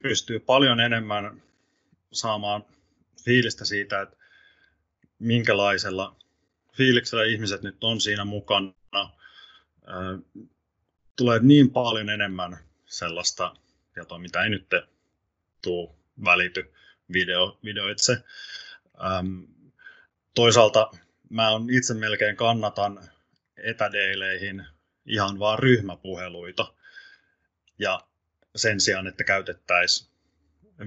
pystyy 0.08 0.40
paljon 0.40 0.80
enemmän 0.80 1.42
saamaan 2.12 2.64
fiilistä 3.24 3.64
siitä, 3.64 4.00
että 4.00 4.16
minkälaisella 5.18 6.16
fiiliksellä 6.76 7.24
ihmiset 7.24 7.62
nyt 7.62 7.84
on 7.84 8.00
siinä 8.00 8.24
mukana. 8.24 8.72
Tulee 11.16 11.38
niin 11.42 11.70
paljon 11.70 12.08
enemmän 12.08 12.58
sellaista 12.86 13.56
tietoa, 13.94 14.18
mitä 14.18 14.42
ei 14.42 14.50
nyt 14.50 14.68
tule 15.62 15.94
välity 16.24 16.72
video, 17.12 17.58
videoitse. 17.64 18.24
toisaalta 20.34 20.90
mä 21.30 21.50
on 21.50 21.70
itse 21.70 21.94
melkein 21.94 22.36
kannatan 22.36 23.08
etädeileihin 23.56 24.66
ihan 25.06 25.38
vaan 25.38 25.58
ryhmäpuheluita. 25.58 26.74
Ja 27.78 28.00
sen 28.56 28.80
sijaan, 28.80 29.06
että 29.06 29.24
käytettäisiin 29.24 30.10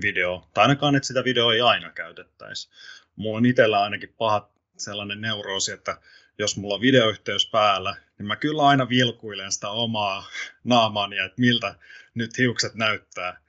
video, 0.02 0.50
tai 0.54 0.62
ainakaan, 0.62 0.96
että 0.96 1.08
sitä 1.08 1.24
videoa 1.24 1.54
ei 1.54 1.62
aina 1.62 1.92
käytettäisi. 1.92 2.70
Mulla 3.16 3.38
on 3.38 3.46
itsellä 3.46 3.82
ainakin 3.84 4.14
paha 4.18 4.50
sellainen 4.78 5.22
neuroosi, 5.22 5.72
että 5.72 6.02
jos 6.38 6.58
mulla 6.58 6.76
on 6.76 6.82
videoyhteys 6.82 7.50
päällä, 7.50 7.96
niin 8.18 8.28
mä 8.28 8.36
kyllä 8.36 8.68
aina 8.68 8.90
vilkuilen 8.90 9.52
sitä 9.52 9.70
omaa 9.70 10.28
naamaani, 10.64 11.18
että 11.18 11.42
miltä 11.42 11.76
nyt 12.14 12.38
hiukset 12.38 12.76
näyttää. 12.76 13.42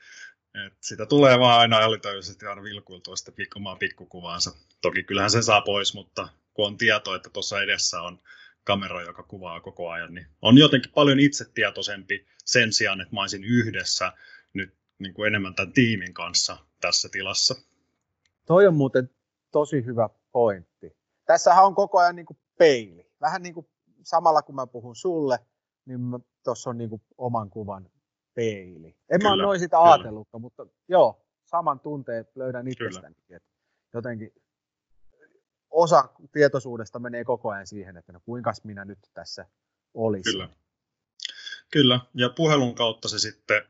Et 0.66 0.72
sitä 0.80 1.06
tulee 1.06 1.38
vaan 1.38 1.60
aina 1.60 1.78
alitajisesti 1.78 2.46
aina 2.46 2.62
vilkuiltua 2.62 3.16
sitä 3.16 3.32
omaa 3.56 3.76
pikkukuvaansa. 3.76 4.50
Toki 4.80 5.02
kyllähän 5.02 5.30
se 5.30 5.42
saa 5.42 5.60
pois, 5.60 5.94
mutta 5.94 6.28
kun 6.54 6.66
on 6.66 6.78
tieto, 6.78 7.14
että 7.14 7.30
tuossa 7.30 7.62
edessä 7.62 8.02
on 8.02 8.20
kamera, 8.68 9.02
joka 9.02 9.22
kuvaa 9.22 9.60
koko 9.60 9.90
ajan, 9.90 10.14
niin 10.14 10.26
on 10.42 10.58
jotenkin 10.58 10.92
paljon 10.94 11.20
itsetietoisempi 11.20 12.26
sen 12.44 12.72
sijaan, 12.72 13.00
että 13.00 13.14
mä 13.14 13.20
olisin 13.20 13.44
yhdessä 13.44 14.12
nyt 14.54 14.74
niin 14.98 15.14
kuin 15.14 15.26
enemmän 15.26 15.54
tämän 15.54 15.72
tiimin 15.72 16.14
kanssa 16.14 16.56
tässä 16.80 17.08
tilassa. 17.12 17.54
Toi 18.46 18.66
on 18.66 18.74
muuten 18.76 19.10
tosi 19.50 19.84
hyvä 19.84 20.08
pointti. 20.32 20.96
Tässähän 21.26 21.64
on 21.64 21.74
koko 21.74 21.98
ajan 21.98 22.16
niin 22.16 22.26
kuin 22.26 22.38
peili. 22.58 23.10
Vähän 23.20 23.42
niin 23.42 23.54
kuin 23.54 23.66
samalla 24.02 24.42
kun 24.42 24.54
mä 24.54 24.66
puhun 24.66 24.96
sulle, 24.96 25.38
niin 25.86 26.00
tuossa 26.44 26.70
on 26.70 26.78
niin 26.78 26.90
kuin 26.90 27.02
oman 27.18 27.50
kuvan 27.50 27.90
peili. 28.34 28.86
En 28.86 29.20
kyllä, 29.20 29.30
mä 29.30 29.32
ole 29.32 29.42
noin 29.42 29.60
sitä 29.60 29.76
kyllä. 29.76 29.92
ajatellutkaan, 29.92 30.40
mutta 30.40 30.66
joo, 30.88 31.26
saman 31.44 31.80
tunteet 31.80 32.36
löydän 32.36 32.68
itsestäni. 32.68 33.14
Jotenkin 33.94 34.32
osa 35.70 36.08
tietoisuudesta 36.32 36.98
menee 36.98 37.24
koko 37.24 37.50
ajan 37.50 37.66
siihen, 37.66 37.96
että 37.96 38.12
no 38.12 38.20
kuinka 38.24 38.52
minä 38.64 38.84
nyt 38.84 38.98
tässä 39.14 39.46
olisin. 39.94 40.32
Kyllä. 40.32 40.48
Kyllä, 41.70 42.00
ja 42.14 42.28
puhelun 42.30 42.74
kautta 42.74 43.08
se 43.08 43.18
sitten, 43.18 43.62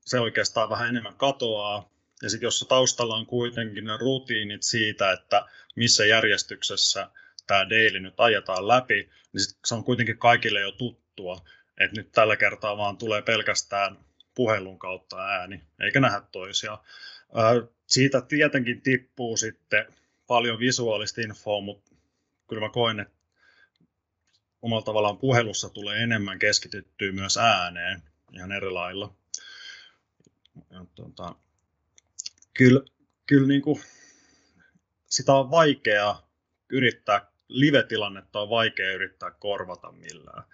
se 0.00 0.20
oikeastaan 0.20 0.70
vähän 0.70 0.88
enemmän 0.88 1.16
katoaa. 1.16 1.90
Ja 2.22 2.30
sitten 2.30 2.46
jos 2.46 2.66
taustalla 2.68 3.16
on 3.16 3.26
kuitenkin 3.26 3.84
ne 3.84 3.96
rutiinit 3.96 4.62
siitä, 4.62 5.12
että 5.12 5.46
missä 5.76 6.04
järjestyksessä 6.04 7.10
tämä 7.46 7.70
daily 7.70 8.00
nyt 8.00 8.14
ajetaan 8.20 8.68
läpi, 8.68 9.10
niin 9.32 9.40
sit 9.40 9.58
se 9.64 9.74
on 9.74 9.84
kuitenkin 9.84 10.18
kaikille 10.18 10.60
jo 10.60 10.72
tuttua. 10.72 11.44
Että 11.78 12.00
nyt 12.00 12.12
tällä 12.12 12.36
kertaa 12.36 12.76
vaan 12.76 12.96
tulee 12.96 13.22
pelkästään 13.22 13.98
puhelun 14.34 14.78
kautta 14.78 15.26
ääni, 15.26 15.62
eikä 15.80 16.00
nähdä 16.00 16.22
toisia. 16.32 16.78
Siitä 17.86 18.20
tietenkin 18.20 18.82
tippuu 18.82 19.36
sitten 19.36 19.86
paljon 20.26 20.58
visuaalista 20.58 21.20
infoa, 21.20 21.60
mutta 21.60 21.94
kyllä 22.48 22.60
mä 22.60 22.68
koen, 22.68 23.00
että 23.00 23.14
omalla 24.62 24.84
tavallaan 24.84 25.18
puhelussa 25.18 25.68
tulee 25.68 26.02
enemmän 26.02 26.38
keskityttyä 26.38 27.12
myös 27.12 27.36
ääneen 27.36 28.02
ihan 28.32 28.52
eri 28.52 28.70
lailla. 28.70 29.14
Ja, 30.70 30.86
tuota, 30.94 31.34
kyllä 32.52 32.80
kyllä 33.26 33.48
niin 33.48 33.62
kuin, 33.62 33.82
sitä 35.06 35.32
on 35.32 35.50
vaikea 35.50 36.22
yrittää, 36.70 37.28
live-tilannetta 37.48 38.40
on 38.40 38.50
vaikea 38.50 38.92
yrittää 38.92 39.30
korvata 39.30 39.92
millään. 39.92 40.44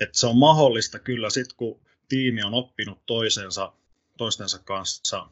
Et 0.00 0.14
se 0.14 0.26
on 0.26 0.38
mahdollista 0.38 0.98
kyllä 0.98 1.30
sitten, 1.30 1.56
kun 1.56 1.80
tiimi 2.08 2.42
on 2.42 2.54
oppinut 2.54 3.06
toisensa, 3.06 3.72
toistensa 4.16 4.58
kanssa 4.58 5.28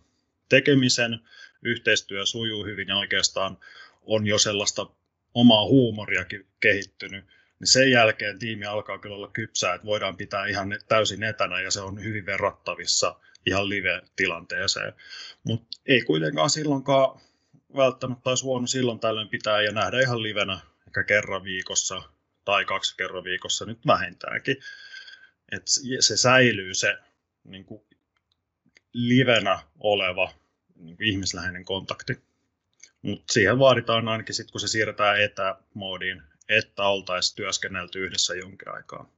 tekemisen, 0.49 1.21
yhteistyö 1.63 2.27
sujuu 2.27 2.65
hyvin 2.65 2.89
ja 2.89 2.97
oikeastaan 2.97 3.59
on 4.03 4.27
jo 4.27 4.39
sellaista 4.39 4.87
omaa 5.35 5.65
huumoriakin 5.65 6.47
kehittynyt, 6.61 7.25
niin 7.61 7.69
sen 7.69 7.91
jälkeen 7.91 8.39
tiimi 8.39 8.65
alkaa 8.65 8.99
kyllä 8.99 9.17
olla 9.17 9.31
kypsää, 9.33 9.75
että 9.75 9.87
voidaan 9.87 10.17
pitää 10.17 10.47
ihan 10.47 10.69
täysin 10.89 11.23
etänä 11.23 11.61
ja 11.61 11.71
se 11.71 11.81
on 11.81 12.05
hyvin 12.05 12.27
verrattavissa 12.27 13.21
ihan 13.47 13.69
live-tilanteeseen. 13.69 14.93
Mutta 15.45 15.67
ei 15.87 16.03
kuitenkaan 16.03 16.51
silloinkaan 16.51 17.21
välttämättä 17.77 18.31
olisi 18.31 18.45
huono 18.45 18.67
silloin 18.67 19.01
tällöin 19.01 19.29
pitää 19.29 19.63
ja 19.63 19.73
nähdä 19.73 20.01
ihan 20.01 20.23
livenä 20.23 20.59
ehkä 20.87 21.05
kerran 21.05 21.45
viikossa 21.45 22.03
tai 22.45 22.65
kaksi 22.65 22.97
kerran 22.97 23.25
viikossa 23.25 23.65
nyt 23.65 23.87
vähintäänkin. 23.87 24.57
Että 25.53 25.71
se 26.01 26.17
säilyy 26.17 26.75
se 26.75 26.97
niin 27.45 27.65
kuin 27.65 27.83
livenä 28.93 29.59
oleva 29.79 30.33
niin 30.77 30.97
kuin 30.97 31.09
ihmisläheinen 31.09 31.65
kontakti. 31.65 32.23
Mutta 33.03 33.33
siihen 33.33 33.59
vaaditaan 33.59 34.09
ainakin 34.09 34.35
sitten, 34.35 34.53
kun 34.53 34.61
se 34.61 34.69
siirretään 34.69 35.21
etämoodiin, 35.21 36.23
että 36.49 36.83
oltaisiin 36.83 37.37
työskennelty 37.37 38.07
yhdessä 38.07 38.35
jonkin 38.35 38.69
aikaa. 38.69 39.09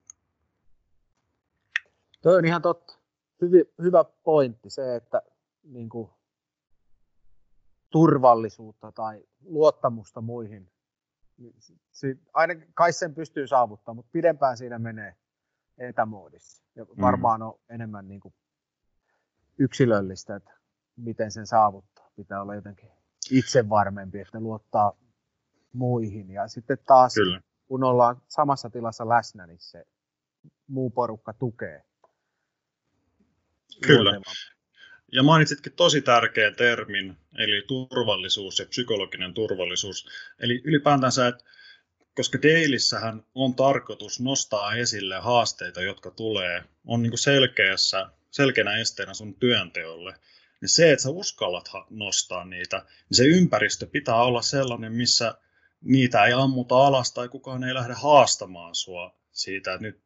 Toi 2.22 2.36
on 2.36 2.44
ihan 2.44 2.62
totta. 2.62 2.98
Hyvi, 3.40 3.64
hyvä 3.82 4.04
pointti 4.04 4.70
se, 4.70 4.96
että 4.96 5.22
niin 5.62 5.88
kuin, 5.88 6.10
turvallisuutta 7.90 8.92
tai 8.92 9.24
luottamusta 9.44 10.20
muihin 10.20 10.70
aina 12.34 12.54
kai 12.74 12.92
sen 12.92 13.14
pystyy 13.14 13.46
saavuttamaan, 13.46 13.96
mutta 13.96 14.10
pidempään 14.12 14.56
siinä 14.56 14.78
menee 14.78 15.16
etämoodissa. 15.78 16.62
Ja 16.74 16.84
mm. 16.84 17.00
varmaan 17.00 17.42
on 17.42 17.60
enemmän 17.68 18.08
niin 18.08 18.20
kuin 18.20 18.34
yksilöllistä, 19.58 20.36
että 20.36 20.58
miten 20.98 21.30
sen 21.30 21.46
saavuttaa. 21.46 22.10
Pitää 22.16 22.42
olla 22.42 22.54
jotenkin 22.54 22.90
itse 23.30 23.68
varmempi, 23.68 24.20
että 24.20 24.40
luottaa 24.40 24.92
muihin. 25.72 26.30
Ja 26.30 26.48
sitten 26.48 26.78
taas, 26.86 27.14
Kyllä. 27.14 27.40
kun 27.66 27.84
ollaan 27.84 28.22
samassa 28.28 28.70
tilassa 28.70 29.08
läsnä, 29.08 29.46
niin 29.46 29.58
se 29.60 29.84
muu 30.66 30.90
porukka 30.90 31.32
tukee. 31.32 31.84
Kyllä. 33.86 34.20
Ja 35.12 35.22
mainitsitkin 35.22 35.72
tosi 35.72 36.02
tärkeän 36.02 36.54
termin, 36.54 37.16
eli 37.38 37.64
turvallisuus 37.66 38.58
ja 38.58 38.66
psykologinen 38.66 39.34
turvallisuus. 39.34 40.08
Eli 40.40 40.62
ylipäätänsä, 40.64 41.26
että 41.26 41.44
koska 42.14 42.38
Dailissähän 42.42 43.22
on 43.34 43.54
tarkoitus 43.54 44.20
nostaa 44.20 44.74
esille 44.74 45.16
haasteita, 45.18 45.82
jotka 45.82 46.10
tulee, 46.10 46.64
on 46.86 47.02
niin 47.02 47.18
selkeässä, 47.18 48.06
selkeänä 48.30 48.76
esteenä 48.76 49.14
sun 49.14 49.34
työnteolle, 49.34 50.14
niin 50.60 50.68
se, 50.68 50.92
että 50.92 51.02
sä 51.02 51.10
uskallat 51.10 51.70
nostaa 51.90 52.44
niitä, 52.44 52.76
niin 52.78 53.16
se 53.16 53.24
ympäristö 53.24 53.86
pitää 53.86 54.22
olla 54.22 54.42
sellainen, 54.42 54.92
missä 54.92 55.34
niitä 55.80 56.24
ei 56.24 56.32
ammuta 56.32 56.86
alas 56.86 57.12
tai 57.12 57.28
kukaan 57.28 57.64
ei 57.64 57.74
lähde 57.74 57.94
haastamaan 57.94 58.74
sua 58.74 59.14
siitä, 59.32 59.74
että 59.74 59.82
nyt 59.82 60.00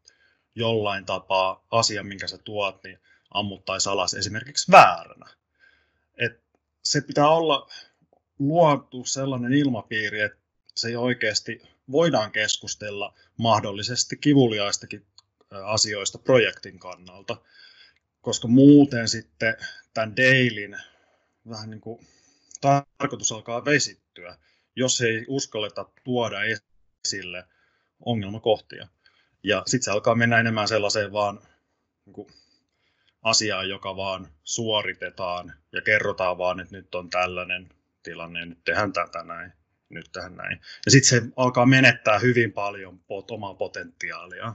jollain 0.55 1.05
tapaa 1.07 1.67
asia, 1.71 2.03
minkä 2.03 2.27
sä 2.27 2.39
tuot, 2.39 2.85
niin 2.85 2.99
ammuttaisiin 3.31 3.93
alas 3.93 4.15
esimerkiksi 4.15 4.73
vääränä. 4.73 5.27
Et 6.17 6.41
se 6.83 7.01
pitää 7.01 7.29
olla 7.29 7.71
luotu 8.39 9.05
sellainen 9.05 9.53
ilmapiiri, 9.53 10.21
että 10.21 10.39
se 10.77 10.89
ei 10.89 10.97
oikeasti 10.97 11.63
voidaan 11.91 12.33
keskustella 12.33 13.15
mahdollisesti 13.37 14.17
kivuliaistakin 14.17 15.07
asioista 15.65 16.19
projektin 16.19 16.79
kannalta, 16.79 17.37
koska 18.21 18.49
muuten 18.49 19.09
sitten 19.09 19.57
tämän 19.95 20.17
Dailin 20.17 20.77
vähän 21.49 21.71
niin 21.71 21.81
kuin 21.81 22.07
tarkoitus 22.61 23.33
alkaa 23.33 23.65
vesittyä, 23.65 24.37
jos 24.77 25.01
ei 25.01 25.25
uskalleta 25.29 25.87
tuoda 26.05 26.39
esille 27.05 27.45
ongelmakohtia. 28.05 28.89
Ja 29.43 29.63
sitten 29.67 29.85
se 29.85 29.91
alkaa 29.91 30.15
mennä 30.15 30.41
enemmän 30.41 30.69
sellaiseen 30.69 31.13
vaan 31.13 31.41
niin 32.07 32.15
kuin 32.15 32.29
asiaan, 33.23 33.69
joka 33.69 33.97
vaan 33.97 34.29
suoritetaan 34.45 35.53
ja 35.73 35.83
kerrotaan 35.83 36.39
vaan, 36.39 36.61
että 36.61 36.77
nyt 36.77 36.95
on 36.95 37.11
tällainen 37.11 37.69
tilanne, 38.03 38.47
nyt 38.47 38.65
tehdään 38.65 38.93
tätä 38.93 39.25
näin, 39.25 39.53
nyt 39.89 40.09
tähän 40.13 40.37
näin. 40.37 40.61
Ja 40.85 40.91
sitten 40.91 41.09
se 41.09 41.33
alkaa 41.37 41.67
menettää 41.67 42.19
hyvin 42.19 42.53
paljon 42.53 42.99
pot, 42.99 43.31
omaa 43.31 43.55
potentiaalia. 43.55 44.55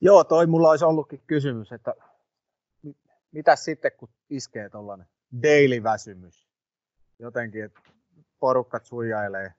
Joo, 0.00 0.24
toi 0.24 0.46
mulla 0.46 0.70
olisi 0.70 0.84
ollutkin 0.84 1.22
kysymys, 1.26 1.72
että 1.72 1.94
mitä 3.32 3.56
sitten, 3.56 3.92
kun 3.96 4.08
iskee 4.30 4.68
tuollainen 4.68 5.06
daily-väsymys? 5.42 6.48
Jotenkin, 7.18 7.64
että 7.64 7.80
porukkat 8.40 8.86
suijailee. 8.86 9.54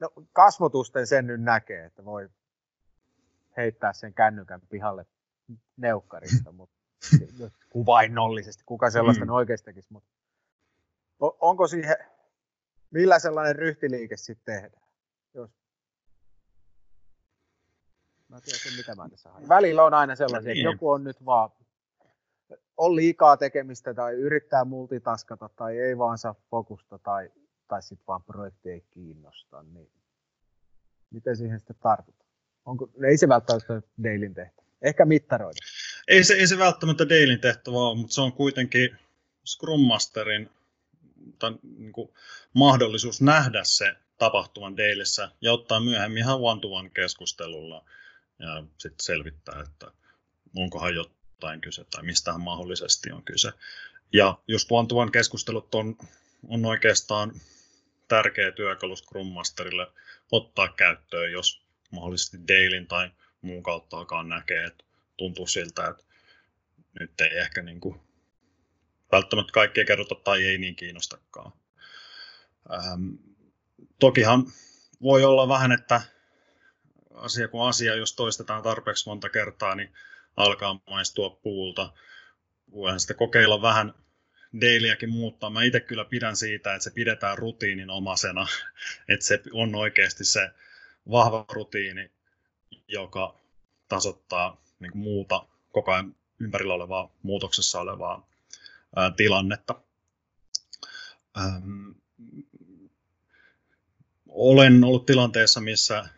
No, 0.00 0.12
kasvotusten 0.32 1.06
sen 1.06 1.26
nyt 1.26 1.42
näkee, 1.42 1.84
että 1.84 2.04
voi 2.04 2.28
heittää 3.56 3.92
sen 3.92 4.14
kännykän 4.14 4.60
pihalle 4.68 5.06
neukkarista, 5.76 6.52
mutta 6.52 6.76
kuvainnollisesti, 7.72 8.62
kuka 8.66 8.90
sellaista 8.90 9.24
mm. 9.24 9.30
oikeasti 9.30 9.64
tekisi. 9.64 9.92
Mutta 9.92 10.10
onko 11.18 11.68
siihen, 11.68 11.96
millä 12.90 13.18
sellainen 13.18 13.56
ryhtiliike 13.56 14.16
sitten 14.16 14.54
tehdään? 14.54 14.82
Jos... 15.34 15.50
Mä 18.28 18.40
tiedän, 18.40 18.76
mitä 18.76 18.94
mä 18.94 19.08
tässä 19.08 19.30
haen. 19.30 19.48
Välillä 19.48 19.84
on 19.84 19.94
aina 19.94 20.16
sellaisia, 20.16 20.52
että 20.52 20.62
niin. 20.62 20.72
joku 20.72 20.90
on 20.90 21.04
nyt 21.04 21.24
vaan 21.24 21.50
on 22.76 22.96
liikaa 22.96 23.36
tekemistä 23.36 23.94
tai 23.94 24.12
yrittää 24.14 24.64
multitaskata 24.64 25.48
tai 25.56 25.78
ei 25.78 25.98
vaan 25.98 26.18
saa 26.18 26.34
fokusta 26.50 26.98
tai, 26.98 27.30
tai 27.68 27.82
sitten 27.82 28.06
vaan 28.06 28.22
projekti 28.22 28.70
ei 28.70 28.84
kiinnosta, 28.90 29.62
niin 29.62 29.90
miten 31.10 31.36
siihen 31.36 31.58
sitten 31.60 31.76
tartutaan? 31.82 32.30
Onko, 32.64 32.90
ei 33.04 33.18
se 33.18 33.28
välttämättä 33.28 33.82
Dailin 34.02 34.34
tehtävä. 34.34 34.66
Ehkä 34.82 35.04
mittaroida. 35.04 35.58
Ei 36.08 36.24
se, 36.24 36.34
ei 36.34 36.46
se 36.46 36.58
välttämättä 36.58 37.08
Dailin 37.08 37.40
tehtävä 37.40 37.76
ole, 37.76 37.98
mutta 37.98 38.14
se 38.14 38.20
on 38.20 38.32
kuitenkin 38.32 38.96
Scrum 39.46 39.80
Masterin 39.80 40.50
niin 41.78 41.92
kuin, 41.92 42.08
mahdollisuus 42.52 43.22
nähdä 43.22 43.60
se 43.64 43.96
tapahtuvan 44.18 44.76
Dailissä 44.76 45.30
ja 45.40 45.52
ottaa 45.52 45.80
myöhemmin 45.80 46.18
ihan 46.18 46.40
one-to-one 46.40 46.90
keskustelulla 46.90 47.84
ja 48.38 48.64
sitten 48.78 49.04
selvittää, 49.04 49.60
että 49.60 49.86
onkohan 50.56 50.94
jotain 50.94 51.23
kyse 51.60 51.84
tai 51.84 52.02
mistähän 52.02 52.40
mahdollisesti 52.40 53.12
on 53.12 53.22
kyse. 53.22 53.52
Ja 54.12 54.38
just 54.48 54.72
one-to-one 54.72 55.10
keskustelut 55.10 55.74
on, 55.74 55.96
on 56.48 56.66
oikeastaan 56.66 57.32
tärkeä 58.08 58.52
työkalu 58.52 58.96
Scrum 58.96 59.26
Masterille 59.26 59.86
ottaa 60.32 60.68
käyttöön, 60.68 61.32
jos 61.32 61.62
mahdollisesti 61.90 62.38
Dailin 62.48 62.86
tai 62.86 63.10
muun 63.42 63.62
kautta 63.62 63.98
alkaa 63.98 64.22
näkee, 64.22 64.64
että 64.64 64.84
tuntuu 65.16 65.46
siltä, 65.46 65.86
että 65.88 66.04
nyt 67.00 67.20
ei 67.20 67.38
ehkä 67.38 67.62
niin 67.62 67.80
kuin 67.80 68.00
välttämättä 69.12 69.52
kaikkea 69.52 69.84
kerrota 69.84 70.14
tai 70.14 70.44
ei 70.44 70.58
niin 70.58 70.76
kiinnostakaan. 70.76 71.52
Ähm, 72.72 73.14
tokihan 73.98 74.46
voi 75.02 75.24
olla 75.24 75.48
vähän, 75.48 75.72
että 75.72 76.02
asia 77.14 77.48
kuin 77.48 77.68
asia, 77.68 77.94
jos 77.94 78.12
toistetaan 78.16 78.62
tarpeeksi 78.62 79.08
monta 79.08 79.28
kertaa, 79.28 79.74
niin 79.74 79.92
alkaa 80.36 80.80
maistua 80.90 81.30
puulta. 81.30 81.92
Voidaan 82.72 83.00
sitten 83.00 83.16
kokeilla 83.16 83.62
vähän 83.62 83.94
dailyäkin 84.60 85.10
muuttaa. 85.10 85.50
Mä 85.50 85.62
itse 85.62 85.80
kyllä 85.80 86.04
pidän 86.04 86.36
siitä, 86.36 86.74
että 86.74 86.84
se 86.84 86.90
pidetään 86.90 87.38
rutiinin 87.38 87.90
omasena, 87.90 88.46
että 89.08 89.26
se 89.26 89.42
on 89.52 89.74
oikeasti 89.74 90.24
se 90.24 90.50
vahva 91.10 91.44
rutiini, 91.52 92.10
joka 92.88 93.40
tasoittaa 93.88 94.62
niin 94.80 94.92
kuin 94.92 95.02
muuta 95.02 95.46
koko 95.72 95.92
ajan 95.92 96.16
ympärillä 96.40 96.74
olevaa, 96.74 97.12
muutoksessa 97.22 97.80
olevaa 97.80 98.28
ää, 98.96 99.10
tilannetta. 99.10 99.80
Ähm, 101.38 101.90
olen 104.28 104.84
ollut 104.84 105.06
tilanteessa, 105.06 105.60
missä 105.60 106.08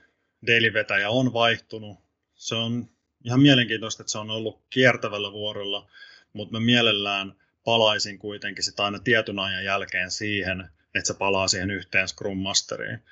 daily-vetäjä 0.47 1.11
on 1.11 1.33
vaihtunut. 1.33 1.99
Se 2.35 2.55
on 2.55 2.89
ihan 3.27 3.41
mielenkiintoista, 3.41 4.03
että 4.03 4.11
se 4.13 4.19
on 4.19 4.31
ollut 4.31 4.63
kiertävällä 4.71 5.33
vuorolla, 5.33 5.91
mutta 6.33 6.53
mä 6.53 6.61
mielellään 6.61 7.35
palaisin 7.65 8.19
kuitenkin 8.19 8.65
sitä 8.65 8.85
aina 8.85 8.99
tietyn 8.99 9.39
ajan 9.39 9.65
jälkeen 9.65 10.11
siihen, 10.11 10.71
että 10.95 11.07
se 11.07 11.15
palaa 11.15 11.49
siihen 11.49 11.71
yhteen 11.71 12.09
Scrum 12.09 12.39
Masteriin, 12.39 13.03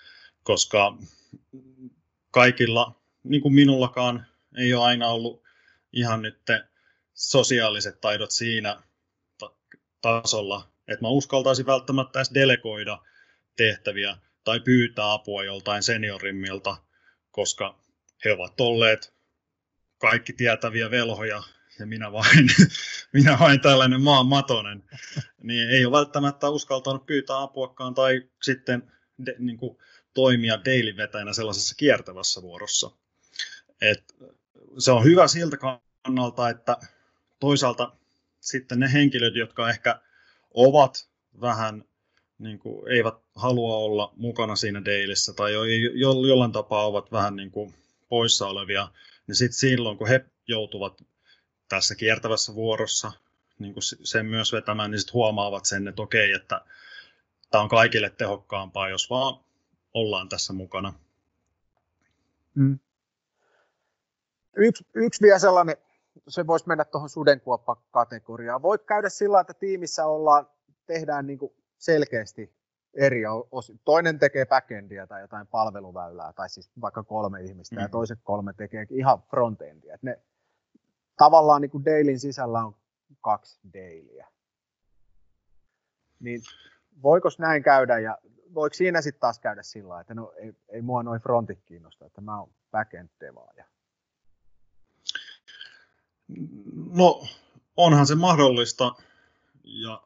koska 0.43 0.99
kaikilla, 2.31 3.01
niin 3.25 3.43
kuin 3.43 3.55
minullakaan, 3.55 4.27
ei 4.57 4.75
ole 4.75 4.85
aina 4.85 5.09
ollut 5.09 5.43
ihan 5.93 6.23
nyt 6.23 6.39
sosiaaliset 7.15 8.01
taidot 8.01 8.31
siinä 8.31 8.83
tasolla, 10.01 10.69
että 10.89 11.03
mä 11.03 11.09
uskaltaisin 11.09 11.67
välttämättä 11.67 12.19
edes 12.19 12.35
delegoida 12.35 12.99
tehtäviä 13.57 14.17
tai 14.45 14.61
pyytää 14.61 15.13
apua 15.13 15.45
joltain 15.45 15.83
seniorimmilta, 15.83 16.77
koska 17.31 17.79
he 18.25 18.33
ovat 18.33 18.61
olleet 18.61 19.14
kaikki 20.11 20.33
tietäviä 20.33 20.91
velhoja 20.91 21.43
ja 21.79 21.87
minä 21.87 22.13
vain, 22.13 22.49
minä 23.13 23.37
vain 23.41 23.61
tällainen 23.61 24.03
maan 24.03 24.27
matonen, 24.27 24.85
niin 25.43 25.71
ei 25.71 25.85
ole 25.85 25.97
välttämättä 25.97 26.49
uskaltanut 26.49 27.07
pyytää 27.07 27.43
apuakaan 27.43 27.95
tai 27.95 28.23
sitten 28.43 28.93
de, 29.27 29.35
niin 29.39 29.57
kuin, 29.57 29.79
toimia 30.15 30.65
daily-vetäjänä 30.65 31.33
sellaisessa 31.33 31.75
kiertävässä 31.75 32.43
vuorossa. 32.43 32.91
Et 33.81 34.15
se 34.79 34.93
on 34.93 35.05
hyvä 35.05 35.29
siltä 35.29 35.57
kannalta, 35.57 36.49
että 36.49 36.77
toisaalta 37.41 37.93
sitten 38.41 38.81
ne 38.81 38.93
henkilöt, 38.93 39.37
jotka 39.37 39.71
ehkä 39.71 40.01
ovat 40.55 41.09
vähän 41.41 41.85
niin 42.39 42.59
kuin, 42.59 42.89
eivät 42.89 43.15
halua 43.37 43.77
olla 43.77 44.13
mukana 44.17 44.57
siinä 44.57 44.85
dailissä 44.85 45.33
tai 45.33 45.53
jo, 45.53 45.65
jo, 45.65 46.13
jollain 46.27 46.53
tapaa 46.53 46.87
ovat 46.87 47.13
vähän 47.13 47.37
niin 47.37 47.51
kuin 47.51 47.75
poissa 48.09 48.47
olevia, 48.47 48.89
niin 49.27 49.35
sitten 49.37 49.59
silloin 49.59 49.99
kun 49.99 50.09
he 50.09 50.25
joutuvat 50.47 51.03
tässä 51.69 51.95
kiertävässä 51.95 52.55
vuorossa 52.55 53.13
niin 53.59 53.75
kuin 53.75 53.83
sen 53.83 54.27
myös 54.27 54.53
vetämään, 54.53 54.91
niin 54.91 54.99
sitten 54.99 55.15
huomaavat 55.15 55.65
sen, 55.65 55.89
että 55.89 56.03
okei, 56.03 56.33
että 56.33 56.61
tämä 57.51 57.63
on 57.63 57.69
kaikille 57.69 58.11
tehokkaampaa, 58.11 58.89
jos 58.89 59.11
vaan 59.11 59.45
ollaan 59.95 60.29
tässä 60.29 60.53
mukana. 60.53 60.93
Mm. 62.55 62.79
Yksi, 64.57 64.87
yksi 64.95 65.23
vielä 65.23 65.39
sellainen, 65.39 65.77
se 66.29 66.47
voisi 66.47 66.69
mennä 66.69 66.85
tuohon 66.85 67.09
sudenkuoppa-kategoriaan. 67.09 68.63
Voit 68.63 68.83
käydä 68.83 69.09
sillä 69.09 69.41
että 69.41 69.55
tiimissä 69.55 70.07
ollaan, 70.07 70.47
tehdään 70.87 71.27
niin 71.27 71.39
selkeästi 71.79 72.53
eri 72.95 73.23
osin. 73.51 73.81
Toinen 73.85 74.19
tekee 74.19 74.47
backendia 74.47 75.07
tai 75.07 75.21
jotain 75.21 75.47
palveluväylää, 75.47 76.33
tai 76.33 76.49
siis 76.49 76.71
vaikka 76.81 77.03
kolme 77.03 77.43
ihmistä, 77.43 77.77
mm. 77.77 77.83
ja 77.83 77.89
toiset 77.89 78.19
kolme 78.23 78.53
tekee 78.53 78.87
ihan 78.91 79.23
frontendia. 79.23 79.99
ne, 80.03 80.21
tavallaan 81.17 81.63
niin 81.63 81.71
kuin 81.71 81.85
Dailyn 81.85 82.21
sisällä 82.21 82.65
on 82.65 82.77
kaksi 83.21 83.61
Dailyä. 83.75 84.27
Niin 86.21 86.41
voiko 87.03 87.29
näin 87.39 87.63
käydä, 87.63 87.99
ja 87.99 88.19
voiko 88.55 88.75
siinä 88.75 89.03
sitten 89.03 89.21
taas 89.21 89.39
käydä 89.39 89.63
sillä 89.63 90.01
että 90.01 90.15
no 90.15 90.33
ei, 90.37 90.53
ei 90.69 90.83
mua 90.83 91.03
noin 91.03 91.21
frontit 91.21 91.63
kiinnosta, 91.65 92.07
että 92.07 92.21
mä 92.21 92.41
oon 92.41 92.51
backend 92.71 93.09
devaaja? 93.21 93.65
No 96.91 97.27
onhan 97.77 98.07
se 98.07 98.15
mahdollista, 98.15 98.95
ja 99.65 100.03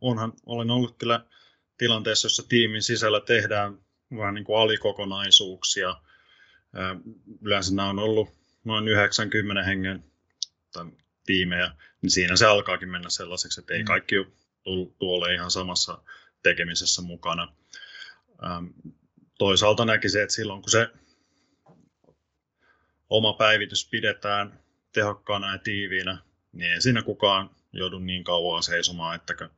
onhan, 0.00 0.32
olen 0.46 0.70
ollut 0.70 0.96
kyllä 0.98 1.24
tilanteessa, 1.80 2.26
jossa 2.26 2.48
tiimin 2.48 2.82
sisällä 2.82 3.20
tehdään 3.20 3.78
vähän 4.16 4.34
niin 4.34 4.44
kuin 4.44 4.60
alikokonaisuuksia. 4.60 5.96
Yleensä 7.42 7.74
nämä 7.74 7.88
on 7.88 7.98
ollut 7.98 8.28
noin 8.64 8.88
90 8.88 9.62
hengen 9.62 10.04
tiimejä, 11.26 11.70
niin 12.02 12.10
siinä 12.10 12.36
se 12.36 12.46
alkaakin 12.46 12.88
mennä 12.88 13.10
sellaiseksi, 13.10 13.60
että 13.60 13.74
ei 13.74 13.82
mm. 13.82 13.84
kaikki 13.84 14.14
ole 15.00 15.34
ihan 15.34 15.50
samassa 15.50 16.02
tekemisessä 16.42 17.02
mukana. 17.02 17.54
Toisaalta 19.38 19.84
näkisin, 19.84 20.22
että 20.22 20.34
silloin 20.34 20.62
kun 20.62 20.70
se 20.70 20.88
oma 23.10 23.32
päivitys 23.32 23.88
pidetään 23.90 24.60
tehokkaana 24.92 25.52
ja 25.52 25.58
tiiviinä, 25.58 26.18
niin 26.52 26.72
ei 26.72 26.80
siinä 26.80 27.02
kukaan 27.02 27.50
joudu 27.72 27.98
niin 27.98 28.24
kauan 28.24 28.62
seisomaan, 28.62 29.16
että 29.16 29.50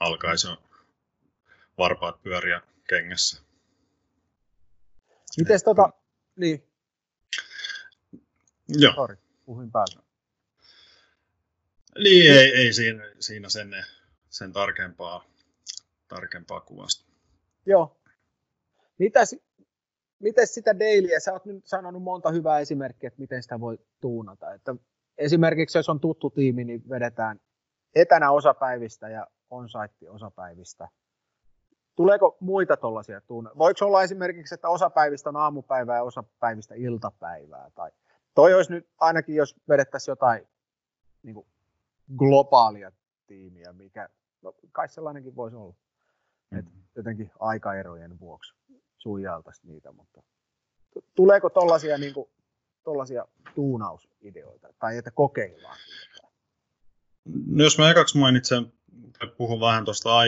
alkaisi 0.00 0.48
varpaat 1.78 2.22
pyöriä 2.22 2.62
kengessä. 2.88 3.42
Miten 5.38 5.60
tota, 5.64 5.90
niin. 6.36 6.68
Joo. 8.68 8.94
Sorry, 8.94 9.16
puhuin 9.44 9.72
päällä. 9.72 10.02
Niin, 11.98 12.32
ei, 12.32 12.54
ei 12.54 12.72
siinä, 12.72 13.04
siinä 13.20 13.48
sen, 13.48 13.84
sen 14.30 14.52
tarkempaa, 14.52 15.24
tarkempaa 16.08 16.60
kuvasta. 16.60 17.04
Joo. 17.66 18.00
Mitäs, 18.98 19.36
miten 20.18 20.46
sitä 20.46 20.78
dailyä, 20.78 21.20
sä 21.20 21.32
oot 21.32 21.44
nyt 21.44 21.66
sanonut 21.66 22.02
monta 22.02 22.30
hyvää 22.30 22.58
esimerkkiä, 22.58 23.08
että 23.08 23.20
miten 23.20 23.42
sitä 23.42 23.60
voi 23.60 23.78
tuunata. 24.00 24.54
Että 24.54 24.74
esimerkiksi 25.18 25.78
jos 25.78 25.88
on 25.88 26.00
tuttu 26.00 26.30
tiimi, 26.30 26.64
niin 26.64 26.88
vedetään 26.88 27.40
etänä 27.94 28.30
osapäivistä 28.30 29.08
ja 29.08 29.26
on-site 29.50 30.10
osapäivistä. 30.10 30.88
Tuleeko 31.96 32.36
muita 32.40 32.76
tuollaisia 32.76 33.20
tunne? 33.20 33.50
Voiko 33.58 33.86
olla 33.86 34.02
esimerkiksi, 34.02 34.54
että 34.54 34.68
osapäivistä 34.68 35.28
on 35.28 35.36
aamupäivää 35.36 35.96
ja 35.96 36.02
osapäivistä 36.02 36.74
iltapäivää? 36.74 37.70
Tai 37.74 37.90
toi 38.34 38.54
olisi 38.54 38.72
nyt 38.72 38.88
ainakin, 38.98 39.34
jos 39.34 39.56
vedettäisiin 39.68 40.12
jotain 40.12 40.48
niin 41.22 41.34
kuin 41.34 41.46
globaalia 42.16 42.92
tiimiä, 43.26 43.72
mikä, 43.72 44.08
no, 44.42 44.54
kai 44.72 44.88
sellainenkin 44.88 45.36
voisi 45.36 45.56
olla. 45.56 45.74
Mm-hmm. 46.50 46.58
Et 46.58 46.66
jotenkin 46.96 47.30
aikaerojen 47.40 48.20
vuoksi 48.20 48.54
suijaltaisi 48.98 49.60
niitä, 49.64 49.92
mutta 49.92 50.22
tuleeko 51.14 51.50
tuollaisia 51.50 51.98
niin 51.98 52.14
tollaisia 52.84 53.24
tuunausideoita 53.54 54.68
tai 54.78 54.98
että 54.98 55.10
kokeillaan? 55.10 55.76
No 57.46 57.64
jos 57.64 57.78
mä 57.78 57.90
ekaksi 57.90 58.18
mainitsen 58.18 58.72
tai 59.18 59.28
puhun 59.28 59.60
vähän 59.60 59.84
tuosta 59.84 60.18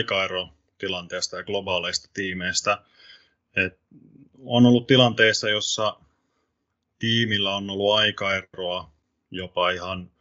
aikaerotilanteesta 0.79 1.37
ja 1.37 1.43
globaaleista 1.43 2.09
tiimeistä, 2.13 2.81
että 3.55 3.79
on 4.45 4.65
ollut 4.65 4.87
tilanteessa, 4.87 5.49
jossa 5.49 5.99
tiimillä 6.99 7.55
on 7.55 7.69
ollut 7.69 7.95
aikaeroa 7.95 8.91
jopa 9.31 9.69
ihan 9.69 10.11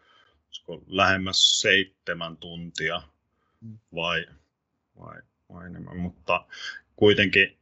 lähemmäs 0.87 1.61
seitsemän 1.61 2.37
tuntia 2.37 3.03
mm. 3.61 3.79
vai, 3.95 4.27
vai, 4.99 5.23
vai 5.53 5.67
enemmän, 5.67 5.97
mutta 5.97 6.47
kuitenkin 6.97 7.59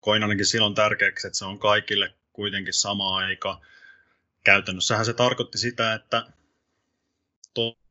koin 0.00 0.22
ainakin 0.22 0.46
silloin 0.46 0.74
tärkeäksi, 0.74 1.26
että 1.26 1.38
se 1.38 1.44
on 1.44 1.58
kaikille 1.58 2.14
kuitenkin 2.32 2.74
sama 2.74 3.16
aika. 3.16 3.60
Käytännössähän 4.44 5.06
se 5.06 5.12
tarkoitti 5.12 5.58
sitä, 5.58 5.94
että 5.94 6.26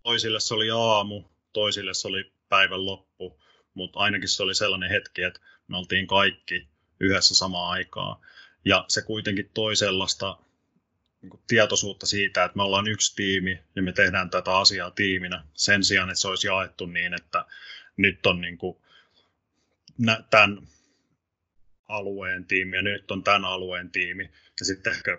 toisille 0.03 0.39
se 0.39 0.53
oli 0.53 0.69
aamu, 0.71 1.23
toisille 1.53 1.93
se 1.93 2.07
oli 2.07 2.31
päivän 2.49 2.85
loppu, 2.85 3.42
mutta 3.73 3.99
ainakin 3.99 4.29
se 4.29 4.43
oli 4.43 4.55
sellainen 4.55 4.89
hetki, 4.89 5.23
että 5.23 5.39
me 5.67 5.77
oltiin 5.77 6.07
kaikki 6.07 6.67
yhdessä 6.99 7.35
samaan 7.35 7.71
aikaa. 7.71 8.21
Ja 8.65 8.85
se 8.87 9.01
kuitenkin 9.01 9.51
toi 9.53 9.75
sellaista 9.75 10.37
niin 11.21 11.39
tietoisuutta 11.47 12.05
siitä, 12.05 12.43
että 12.43 12.57
me 12.57 12.63
ollaan 12.63 12.87
yksi 12.87 13.15
tiimi 13.15 13.59
ja 13.75 13.81
me 13.81 13.91
tehdään 13.91 14.29
tätä 14.29 14.57
asiaa 14.57 14.91
tiiminä 14.91 15.43
sen 15.53 15.83
sijaan, 15.83 16.09
että 16.09 16.21
se 16.21 16.27
olisi 16.27 16.47
jaettu 16.47 16.85
niin, 16.85 17.13
että 17.13 17.45
nyt 17.97 18.25
on 18.25 18.41
niin 18.41 18.57
kuin 18.57 18.77
tämän 20.29 20.67
alueen 21.87 22.45
tiimi 22.45 22.75
ja 22.75 22.81
nyt 22.81 23.11
on 23.11 23.23
tämän 23.23 23.45
alueen 23.45 23.91
tiimi. 23.91 24.31
Ja 24.59 24.65
sitten 24.65 24.93
ehkä 24.93 25.17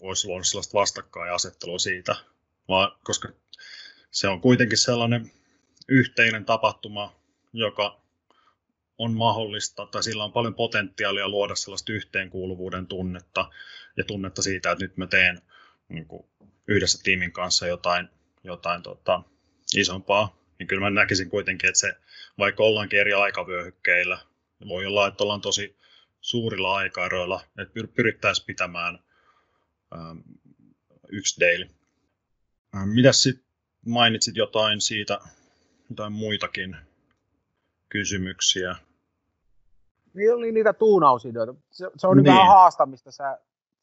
voisi 0.00 0.26
luoda 0.28 0.44
sellaista 0.44 0.78
vastakkainasettelua 0.78 1.78
siitä, 1.78 2.16
vaan, 2.68 2.98
koska 3.04 3.28
se 4.10 4.28
on 4.28 4.40
kuitenkin 4.40 4.78
sellainen 4.78 5.32
yhteinen 5.88 6.44
tapahtuma, 6.44 7.23
joka 7.54 8.00
on 8.98 9.12
mahdollista, 9.12 9.86
tai 9.86 10.02
sillä 10.02 10.24
on 10.24 10.32
paljon 10.32 10.54
potentiaalia 10.54 11.28
luoda 11.28 11.54
sellaista 11.54 11.92
yhteenkuuluvuuden 11.92 12.86
tunnetta 12.86 13.50
ja 13.96 14.04
tunnetta 14.04 14.42
siitä, 14.42 14.70
että 14.70 14.84
nyt 14.84 14.96
mä 14.96 15.06
teen 15.06 15.42
niin 15.88 16.06
kuin, 16.06 16.26
yhdessä 16.68 16.98
tiimin 17.02 17.32
kanssa 17.32 17.66
jotain, 17.66 18.08
jotain 18.44 18.82
tota, 18.82 19.22
isompaa, 19.76 20.38
niin 20.58 20.66
kyllä 20.66 20.80
mä 20.80 20.90
näkisin 20.90 21.30
kuitenkin, 21.30 21.68
että 21.68 21.80
se, 21.80 21.96
vaikka 22.38 22.62
ollaankin 22.62 23.00
eri 23.00 23.12
aikavyöhykkeillä, 23.12 24.18
voi 24.68 24.86
olla, 24.86 25.06
että 25.06 25.24
ollaan 25.24 25.40
tosi 25.40 25.76
suurilla 26.20 26.74
aikaeroilla, 26.74 27.44
että 27.58 27.72
pyrittäisiin 27.94 28.46
pitämään 28.46 28.98
ähm, 29.94 30.18
yksi 31.08 31.40
daily. 31.40 31.68
Ähm, 32.76 32.88
mitäs 32.88 33.22
sitten 33.22 33.46
mainitsit 33.86 34.36
jotain 34.36 34.80
siitä, 34.80 35.18
jotain 35.90 36.12
muitakin 36.12 36.76
kysymyksiä? 37.94 38.76
Niin 40.14 40.34
oli 40.34 40.52
niitä 40.52 40.72
tuunausideoita. 40.72 41.54
Se, 41.70 41.90
se 41.96 42.06
on 42.06 42.16
niin. 42.16 42.24
vähän 42.24 42.46
haastamista. 42.46 43.10
Sä 43.10 43.38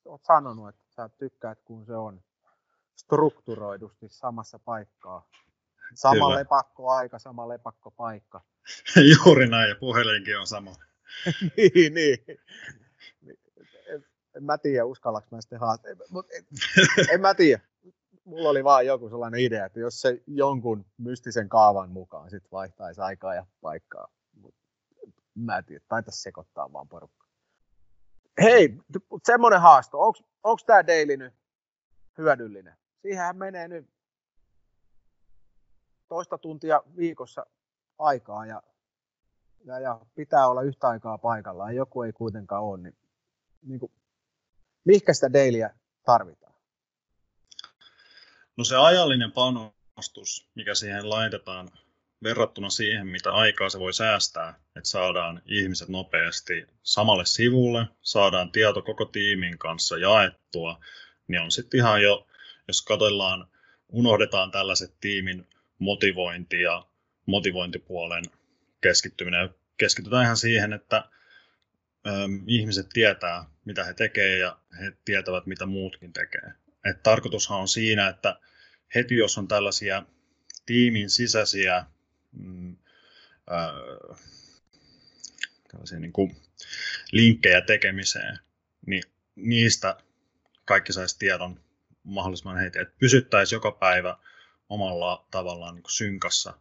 oot 0.05 0.23
sanonut, 0.23 0.69
että 0.69 0.85
sä 0.89 1.09
tykkäät, 1.09 1.59
kun 1.65 1.85
se 1.85 1.95
on 1.95 2.21
strukturoidusti 2.95 4.05
samassa 4.09 4.59
paikkaa. 4.59 5.27
Sama 5.93 6.25
Kyllä. 6.25 6.39
lepakkoaika, 6.39 7.19
sama 7.19 7.49
lepakkopaikka. 7.49 8.41
Juuri 9.25 9.47
näin, 9.47 9.69
ja 9.69 9.75
puhelinkin 9.79 10.39
on 10.39 10.47
sama. 10.47 10.75
niin, 11.57 11.93
niin. 11.93 12.17
En, 13.87 14.05
en 14.35 14.43
mä 14.43 14.57
tiedä, 14.57 14.85
uskallaks 14.85 15.31
mä 15.31 15.41
sitten 15.41 15.59
haastaa. 15.59 15.91
En, 15.91 15.97
en 17.13 17.21
mä 17.21 17.33
tiedä 17.33 17.61
mulla 18.25 18.49
oli 18.49 18.63
vaan 18.63 18.85
joku 18.85 19.09
sellainen 19.09 19.39
idea, 19.39 19.65
että 19.65 19.79
jos 19.79 20.01
se 20.01 20.23
jonkun 20.27 20.85
mystisen 20.97 21.49
kaavan 21.49 21.89
mukaan 21.89 22.29
sit 22.29 22.51
vaihtaisi 22.51 23.01
aikaa 23.01 23.35
ja 23.35 23.45
paikkaa. 23.61 24.07
Mut 24.41 24.55
mä 25.35 25.57
en 25.57 25.65
tiedä, 25.65 25.85
taitaisi 25.87 26.21
sekoittaa 26.21 26.73
vaan 26.73 26.87
porukka. 26.87 27.27
Hei, 28.41 28.77
semmoinen 29.23 29.61
haasto. 29.61 29.99
Onko 30.43 30.59
tämä 30.65 30.87
daily 30.87 31.17
nyt 31.17 31.33
hyödyllinen? 32.17 32.77
Siihenhän 33.01 33.37
menee 33.37 33.67
nyt 33.67 33.89
toista 36.07 36.37
tuntia 36.37 36.83
viikossa 36.97 37.45
aikaa 37.99 38.45
ja, 38.45 38.63
ja, 39.65 39.79
ja 39.79 39.99
pitää 40.15 40.47
olla 40.47 40.61
yhtä 40.61 40.87
aikaa 40.87 41.17
paikallaan. 41.17 41.75
Joku 41.75 42.01
ei 42.01 42.13
kuitenkaan 42.13 42.63
ole, 42.63 42.77
niin, 42.77 42.95
niin 43.61 43.79
kuin, 43.79 43.91
mihkä 44.83 45.13
sitä 45.13 45.33
dailyä 45.33 45.75
tarvitaan? 46.05 46.50
No 48.57 48.63
se 48.63 48.75
ajallinen 48.75 49.31
panostus, 49.31 50.47
mikä 50.55 50.75
siihen 50.75 51.09
laitetaan 51.09 51.69
verrattuna 52.23 52.69
siihen, 52.69 53.07
mitä 53.07 53.31
aikaa 53.31 53.69
se 53.69 53.79
voi 53.79 53.93
säästää, 53.93 54.59
että 54.75 54.89
saadaan 54.89 55.41
ihmiset 55.45 55.89
nopeasti 55.89 56.67
samalle 56.83 57.25
sivulle, 57.25 57.85
saadaan 58.01 58.51
tieto 58.51 58.81
koko 58.81 59.05
tiimin 59.05 59.57
kanssa 59.57 59.97
jaettua, 59.97 60.79
niin 61.27 61.41
on 61.41 61.51
sitten 61.51 61.77
ihan 61.77 62.01
jo, 62.01 62.27
jos 62.67 62.81
katsellaan, 62.81 63.47
unohdetaan 63.89 64.51
tällaiset 64.51 64.93
tiimin 65.01 65.47
motivointi 65.79 66.61
ja 66.61 66.85
motivointipuolen 67.25 68.23
keskittyminen. 68.81 69.49
Keskitytään 69.77 70.23
ihan 70.23 70.37
siihen, 70.37 70.73
että 70.73 71.09
ihmiset 72.47 72.89
tietää, 72.93 73.45
mitä 73.65 73.83
he 73.83 73.93
tekevät 73.93 74.39
ja 74.39 74.57
he 74.81 74.93
tietävät, 75.05 75.45
mitä 75.45 75.65
muutkin 75.65 76.13
tekee. 76.13 76.53
Et 76.85 77.03
tarkoitushan 77.03 77.59
on 77.59 77.67
siinä, 77.67 78.07
että 78.07 78.39
heti 78.95 79.15
jos 79.15 79.37
on 79.37 79.47
tällaisia 79.47 80.03
tiimin 80.65 81.09
sisäisiä 81.09 81.85
mm, 82.31 82.77
äh, 83.51 84.19
niin 85.99 86.13
kuin 86.13 86.35
linkkejä 87.11 87.61
tekemiseen, 87.61 88.39
niin 88.85 89.03
niistä 89.35 89.97
kaikki 90.65 90.93
saisi 90.93 91.19
tiedon 91.19 91.59
mahdollisimman 92.03 92.57
heti, 92.57 92.79
että 92.79 92.95
pysyttäisiin 92.99 93.57
joka 93.57 93.71
päivä 93.71 94.17
omalla 94.69 95.25
tavallaan 95.31 95.75
niin 95.75 95.83
kuin 95.83 95.91
synkassa 95.91 96.53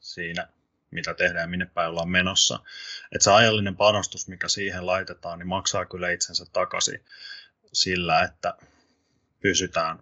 siinä, 0.00 0.48
mitä 0.90 1.14
tehdään 1.14 1.50
minne 1.50 1.66
päin 1.66 1.90
ollaan 1.90 2.08
menossa. 2.08 2.60
Että 3.12 3.24
se 3.24 3.30
ajallinen 3.30 3.76
panostus, 3.76 4.28
mikä 4.28 4.48
siihen 4.48 4.86
laitetaan, 4.86 5.38
niin 5.38 5.48
maksaa 5.48 5.86
kyllä 5.86 6.10
itsensä 6.10 6.44
takaisin 6.52 7.04
sillä, 7.72 8.22
että 8.22 8.54
pysytään 9.40 9.98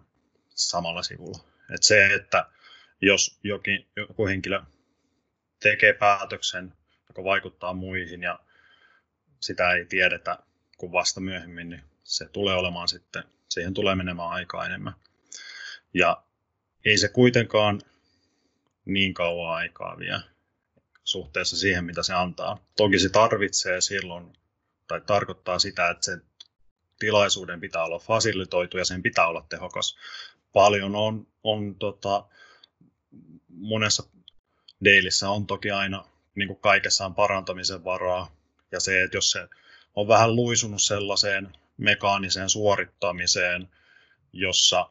samalla 0.49 1.03
sivulla. 1.03 1.39
Et 1.73 1.83
se, 1.83 2.13
että 2.13 2.49
jos 3.01 3.39
jokin, 3.43 3.87
joku 3.95 4.27
henkilö 4.27 4.61
tekee 5.59 5.93
päätöksen, 5.93 6.73
joka 7.07 7.23
vaikuttaa 7.23 7.73
muihin 7.73 8.21
ja 8.21 8.39
sitä 9.39 9.71
ei 9.71 9.85
tiedetä 9.85 10.39
kuin 10.77 10.91
vasta 10.91 11.19
myöhemmin, 11.19 11.69
niin 11.69 11.83
se 12.03 12.27
tulee 12.29 12.55
olemaan 12.55 12.87
sitten, 12.87 13.23
siihen 13.49 13.73
tulee 13.73 13.95
menemään 13.95 14.29
aikaa 14.29 14.65
enemmän. 14.65 14.93
Ja 15.93 16.23
ei 16.85 16.97
se 16.97 17.07
kuitenkaan 17.07 17.81
niin 18.85 19.13
kauan 19.13 19.53
aikaa 19.53 19.97
vie 19.97 20.19
suhteessa 21.03 21.57
siihen, 21.57 21.85
mitä 21.85 22.03
se 22.03 22.13
antaa. 22.13 22.65
Toki 22.75 22.99
se 22.99 23.09
tarvitsee 23.09 23.81
silloin, 23.81 24.33
tai 24.87 25.01
tarkoittaa 25.01 25.59
sitä, 25.59 25.89
että 25.89 26.05
se 26.05 26.17
tilaisuuden 26.99 27.59
pitää 27.59 27.83
olla 27.83 27.99
fasilitoitu 27.99 28.77
ja 28.77 28.85
sen 28.85 29.03
pitää 29.03 29.27
olla 29.27 29.45
tehokas. 29.49 29.97
Paljon 30.53 30.95
on, 30.95 31.27
on 31.43 31.75
tota, 31.75 32.25
monessa 33.49 34.03
dailissä 34.85 35.29
on 35.29 35.47
toki 35.47 35.71
aina, 35.71 36.05
niin 36.35 36.47
kuin 36.47 36.59
kaikessa 36.59 37.05
on 37.05 37.15
parantamisen 37.15 37.83
varaa. 37.83 38.35
Ja 38.71 38.79
se, 38.79 39.03
että 39.03 39.17
jos 39.17 39.31
se 39.31 39.47
on 39.95 40.07
vähän 40.07 40.35
luisunut 40.35 40.81
sellaiseen 40.81 41.53
mekaaniseen 41.77 42.49
suorittamiseen, 42.49 43.69
jossa 44.33 44.89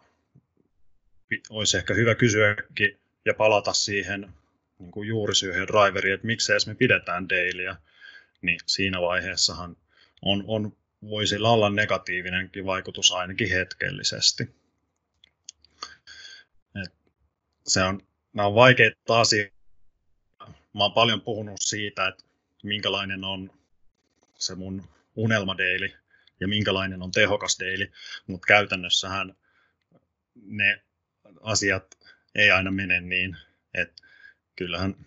olisi 1.51 1.77
ehkä 1.77 1.95
hyvä 1.95 2.15
kysyäkin 2.15 2.99
ja 3.25 3.35
palata 3.35 3.73
siihen 3.73 4.33
niin 4.79 4.91
kuin 4.91 5.09
juurisyyhyn 5.09 5.67
driveriin, 5.67 6.15
että 6.15 6.27
miksi 6.27 6.53
me 6.67 6.75
pidetään 6.75 7.29
dailyä, 7.29 7.77
niin 8.43 8.61
siinä 8.67 9.01
vaiheessahan 9.01 9.77
on, 10.23 10.45
on, 10.47 10.77
voi 11.09 11.27
sillä 11.27 11.51
olla 11.51 11.71
negatiivinenkin 11.71 12.67
vaikutus 12.67 13.13
ainakin 13.13 13.51
hetkellisesti. 13.51 14.43
Et 16.85 16.95
se 17.67 17.83
on, 17.83 18.01
nämä 18.33 18.47
on 18.47 18.55
vaikeita 18.55 19.21
asioita. 19.21 19.57
Mä 20.49 20.85
oon 20.85 20.93
paljon 20.93 21.21
puhunut 21.21 21.61
siitä, 21.61 22.09
että 22.09 22.25
minkälainen 22.63 23.25
on 23.25 23.51
se 24.39 24.55
mun 24.55 24.89
unelmadeili 25.17 25.95
ja 26.41 26.49
minkälainen 26.49 27.03
on 27.03 27.11
tehokas 27.11 27.57
daily, 27.61 27.93
mutta 28.27 28.47
käytännössähän 28.47 29.37
ne 30.35 30.83
asiat 31.41 31.99
ei 32.35 32.51
aina 32.51 32.71
mene 32.71 33.01
niin, 33.01 33.37
että 33.75 34.03
kyllähän 34.57 35.07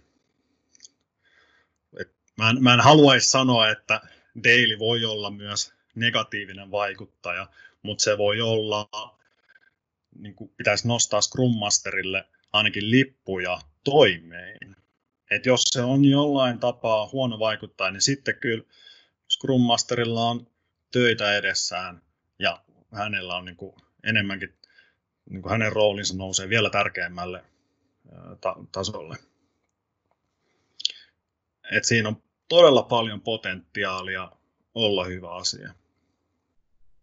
et 2.00 2.12
mä, 2.38 2.50
en, 2.50 2.64
mä 2.64 2.74
en 2.74 2.80
haluaisi 2.80 3.30
sanoa, 3.30 3.70
että 3.70 4.02
daily 4.44 4.80
voi 4.80 5.06
olla 5.06 5.32
myös 5.32 5.74
negatiivinen 6.00 6.72
vaikuttaja, 6.72 7.48
mutta 7.82 8.04
se 8.04 8.18
voi 8.18 8.42
olla, 8.42 8.90
niin 10.20 10.36
kuin 10.36 10.52
pitäisi 10.58 10.88
nostaa 10.88 11.22
Scrum 11.22 11.56
Masterille 11.58 12.28
ainakin 12.54 12.92
lippuja 12.92 13.60
toimeen. 13.84 14.76
Et 15.32 15.46
jos 15.46 15.64
se 15.64 15.82
on 15.82 16.06
jollain 16.06 16.60
tapaa 16.60 17.10
huono 17.12 17.40
vaikuttaja, 17.40 17.92
niin 17.92 18.02
sitten 18.02 18.36
kyllä 18.36 18.64
Scrum 19.30 19.62
Masterilla 19.62 20.30
on 20.30 20.48
töitä 20.92 21.38
edessään 21.38 22.02
ja 22.40 22.64
hänellä 22.94 23.36
on 23.36 23.46
niin 23.46 23.56
kuin 23.56 23.76
enemmänkin, 24.04 24.54
niin 25.30 25.42
kuin 25.42 25.52
hänen 25.52 25.72
roolinsa 25.72 26.18
nousee 26.18 26.50
vielä 26.50 26.70
tärkeämmälle 26.70 27.44
ta- 28.42 28.56
tasolle. 28.72 29.18
Et 31.72 31.86
siinä 31.86 32.10
on 32.10 32.24
todella 32.48 32.84
paljon 32.84 33.22
potentiaalia 33.22 34.32
olla 34.76 35.06
hyvä 35.06 35.36
asia. 35.36 35.74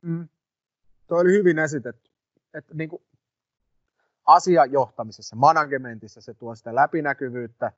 Mm. 0.06 0.28
Tuo 1.06 1.18
oli 1.18 1.32
hyvin 1.32 1.58
esitetty. 1.58 2.10
Että 2.54 2.74
niin 2.74 2.88
kuin 2.88 3.02
asiajohtamisessa, 4.26 5.36
managementissa 5.36 6.20
se 6.20 6.34
tuo 6.34 6.54
sitä 6.54 6.74
läpinäkyvyyttä 6.74 7.72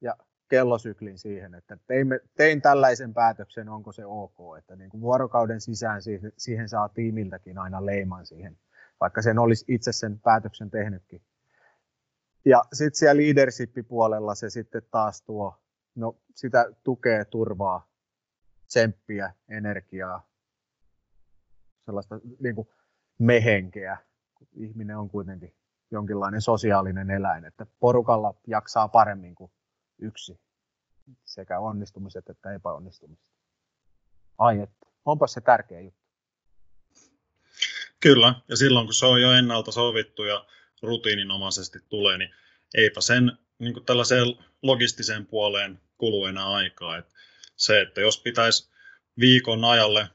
ja 0.00 0.16
kellosyklin 0.48 1.18
siihen, 1.18 1.54
että 1.54 1.78
teimme, 1.86 2.20
tein 2.36 2.62
tällaisen 2.62 3.14
päätöksen, 3.14 3.68
onko 3.68 3.92
se 3.92 4.06
ok, 4.06 4.58
että 4.58 4.76
niin 4.76 4.90
kuin 4.90 5.00
vuorokauden 5.00 5.60
sisään 5.60 6.02
siihen, 6.02 6.32
siihen 6.36 6.68
saa 6.68 6.88
tiimiltäkin 6.88 7.58
aina 7.58 7.86
leiman 7.86 8.26
siihen, 8.26 8.58
vaikka 9.00 9.22
sen 9.22 9.38
olisi 9.38 9.64
itse 9.68 9.92
sen 9.92 10.20
päätöksen 10.20 10.70
tehnytkin. 10.70 11.22
Ja 12.44 12.64
sitten 12.72 12.98
siellä 12.98 13.22
leadership-puolella 13.22 14.34
se 14.34 14.50
sitten 14.50 14.82
taas 14.90 15.22
tuo, 15.22 15.60
no 15.94 16.16
sitä 16.34 16.72
tukee, 16.84 17.24
turvaa, 17.24 17.88
tsemppiä, 18.66 19.32
energiaa, 19.48 20.26
sellaista 21.86 22.20
niin 22.40 22.54
kuin 22.54 22.68
mehenkeä. 23.18 23.98
Ihminen 24.56 24.98
on 24.98 25.10
kuitenkin 25.10 25.54
jonkinlainen 25.90 26.42
sosiaalinen 26.42 27.10
eläin, 27.10 27.44
että 27.44 27.66
porukalla 27.80 28.34
jaksaa 28.46 28.88
paremmin 28.88 29.34
kuin 29.34 29.50
yksi 29.98 30.40
sekä 31.24 31.58
onnistumiset 31.60 32.30
että 32.30 32.52
epäonnistumiset. 32.52 33.26
Ai 34.38 34.60
että, 34.60 34.86
onpa 35.04 35.26
se 35.26 35.40
tärkeä 35.40 35.80
juttu. 35.80 36.06
Kyllä, 38.00 38.34
ja 38.48 38.56
silloin 38.56 38.86
kun 38.86 38.94
se 38.94 39.06
on 39.06 39.22
jo 39.22 39.32
ennalta 39.32 39.72
sovittu 39.72 40.24
ja 40.24 40.46
rutiininomaisesti 40.82 41.78
tulee, 41.88 42.18
niin 42.18 42.30
eipä 42.74 43.00
sen 43.00 43.32
niin 43.58 43.72
kuin 43.72 43.84
tällaiseen 43.84 44.26
logistiseen 44.62 45.26
puoleen 45.26 45.80
kulu 45.98 46.26
enää 46.26 46.48
aikaa. 46.48 46.96
Et 46.96 47.14
se, 47.56 47.80
että 47.80 48.00
jos 48.00 48.22
pitäisi 48.22 48.70
viikon 49.20 49.64
ajalle 49.64 50.08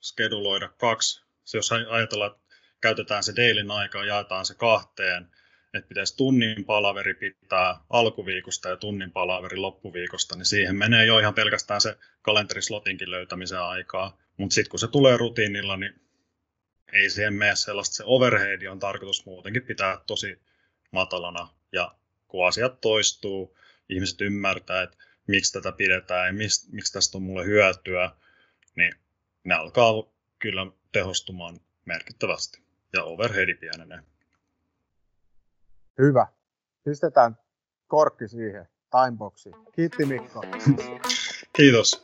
skeduloida 0.00 0.68
kaksi, 0.68 1.24
se 1.44 1.58
jos 1.58 1.72
ajatellaan, 1.72 2.30
että 2.30 2.42
käytetään 2.80 3.22
se 3.22 3.32
dailyn 3.36 3.70
aikaa, 3.70 4.04
jaetaan 4.04 4.46
se 4.46 4.54
kahteen, 4.54 5.30
että 5.74 5.88
pitäisi 5.88 6.16
tunnin 6.16 6.64
palaveri 6.64 7.14
pitää 7.14 7.80
alkuviikosta 7.90 8.68
ja 8.68 8.76
tunnin 8.76 9.12
palaveri 9.12 9.56
loppuviikosta, 9.56 10.36
niin 10.36 10.46
siihen 10.46 10.76
menee 10.76 11.06
jo 11.06 11.18
ihan 11.18 11.34
pelkästään 11.34 11.80
se 11.80 11.96
kalenterislotinkin 12.22 13.10
löytämisen 13.10 13.60
aikaa. 13.60 14.18
Mutta 14.36 14.54
sitten 14.54 14.70
kun 14.70 14.78
se 14.78 14.88
tulee 14.88 15.16
rutiinilla, 15.16 15.76
niin 15.76 16.00
ei 16.92 17.10
siihen 17.10 17.34
mene 17.34 17.56
sellaista, 17.56 17.94
se 17.94 18.02
overhead 18.06 18.66
on 18.66 18.78
tarkoitus 18.78 19.26
muutenkin 19.26 19.62
pitää 19.62 20.00
tosi 20.06 20.40
matalana. 20.90 21.48
Ja 21.72 21.94
kun 22.28 22.46
asiat 22.46 22.80
toistuu, 22.80 23.58
ihmiset 23.88 24.20
ymmärtää, 24.20 24.82
että 24.82 24.96
miksi 25.26 25.52
tätä 25.52 25.72
pidetään 25.72 26.26
ja 26.26 26.32
miksi, 26.32 26.68
miksi 26.72 26.92
tästä 26.92 27.18
on 27.18 27.22
mulle 27.22 27.44
hyötyä, 27.44 28.10
niin 28.76 28.94
ne 29.44 29.54
alkaa 29.54 29.92
kyllä 30.38 30.66
tehostumaan 30.92 31.60
merkittävästi 31.84 32.62
ja 32.92 33.04
overheadi 33.04 33.54
pienenee. 33.54 33.98
Hyvä. 35.98 36.26
Pistetään 36.84 37.38
korkki 37.86 38.28
siihen 38.28 38.68
timeboxiin. 38.90 39.54
Kiitti 39.72 40.04
Mikko. 40.04 40.42
Kiitos. 41.56 42.02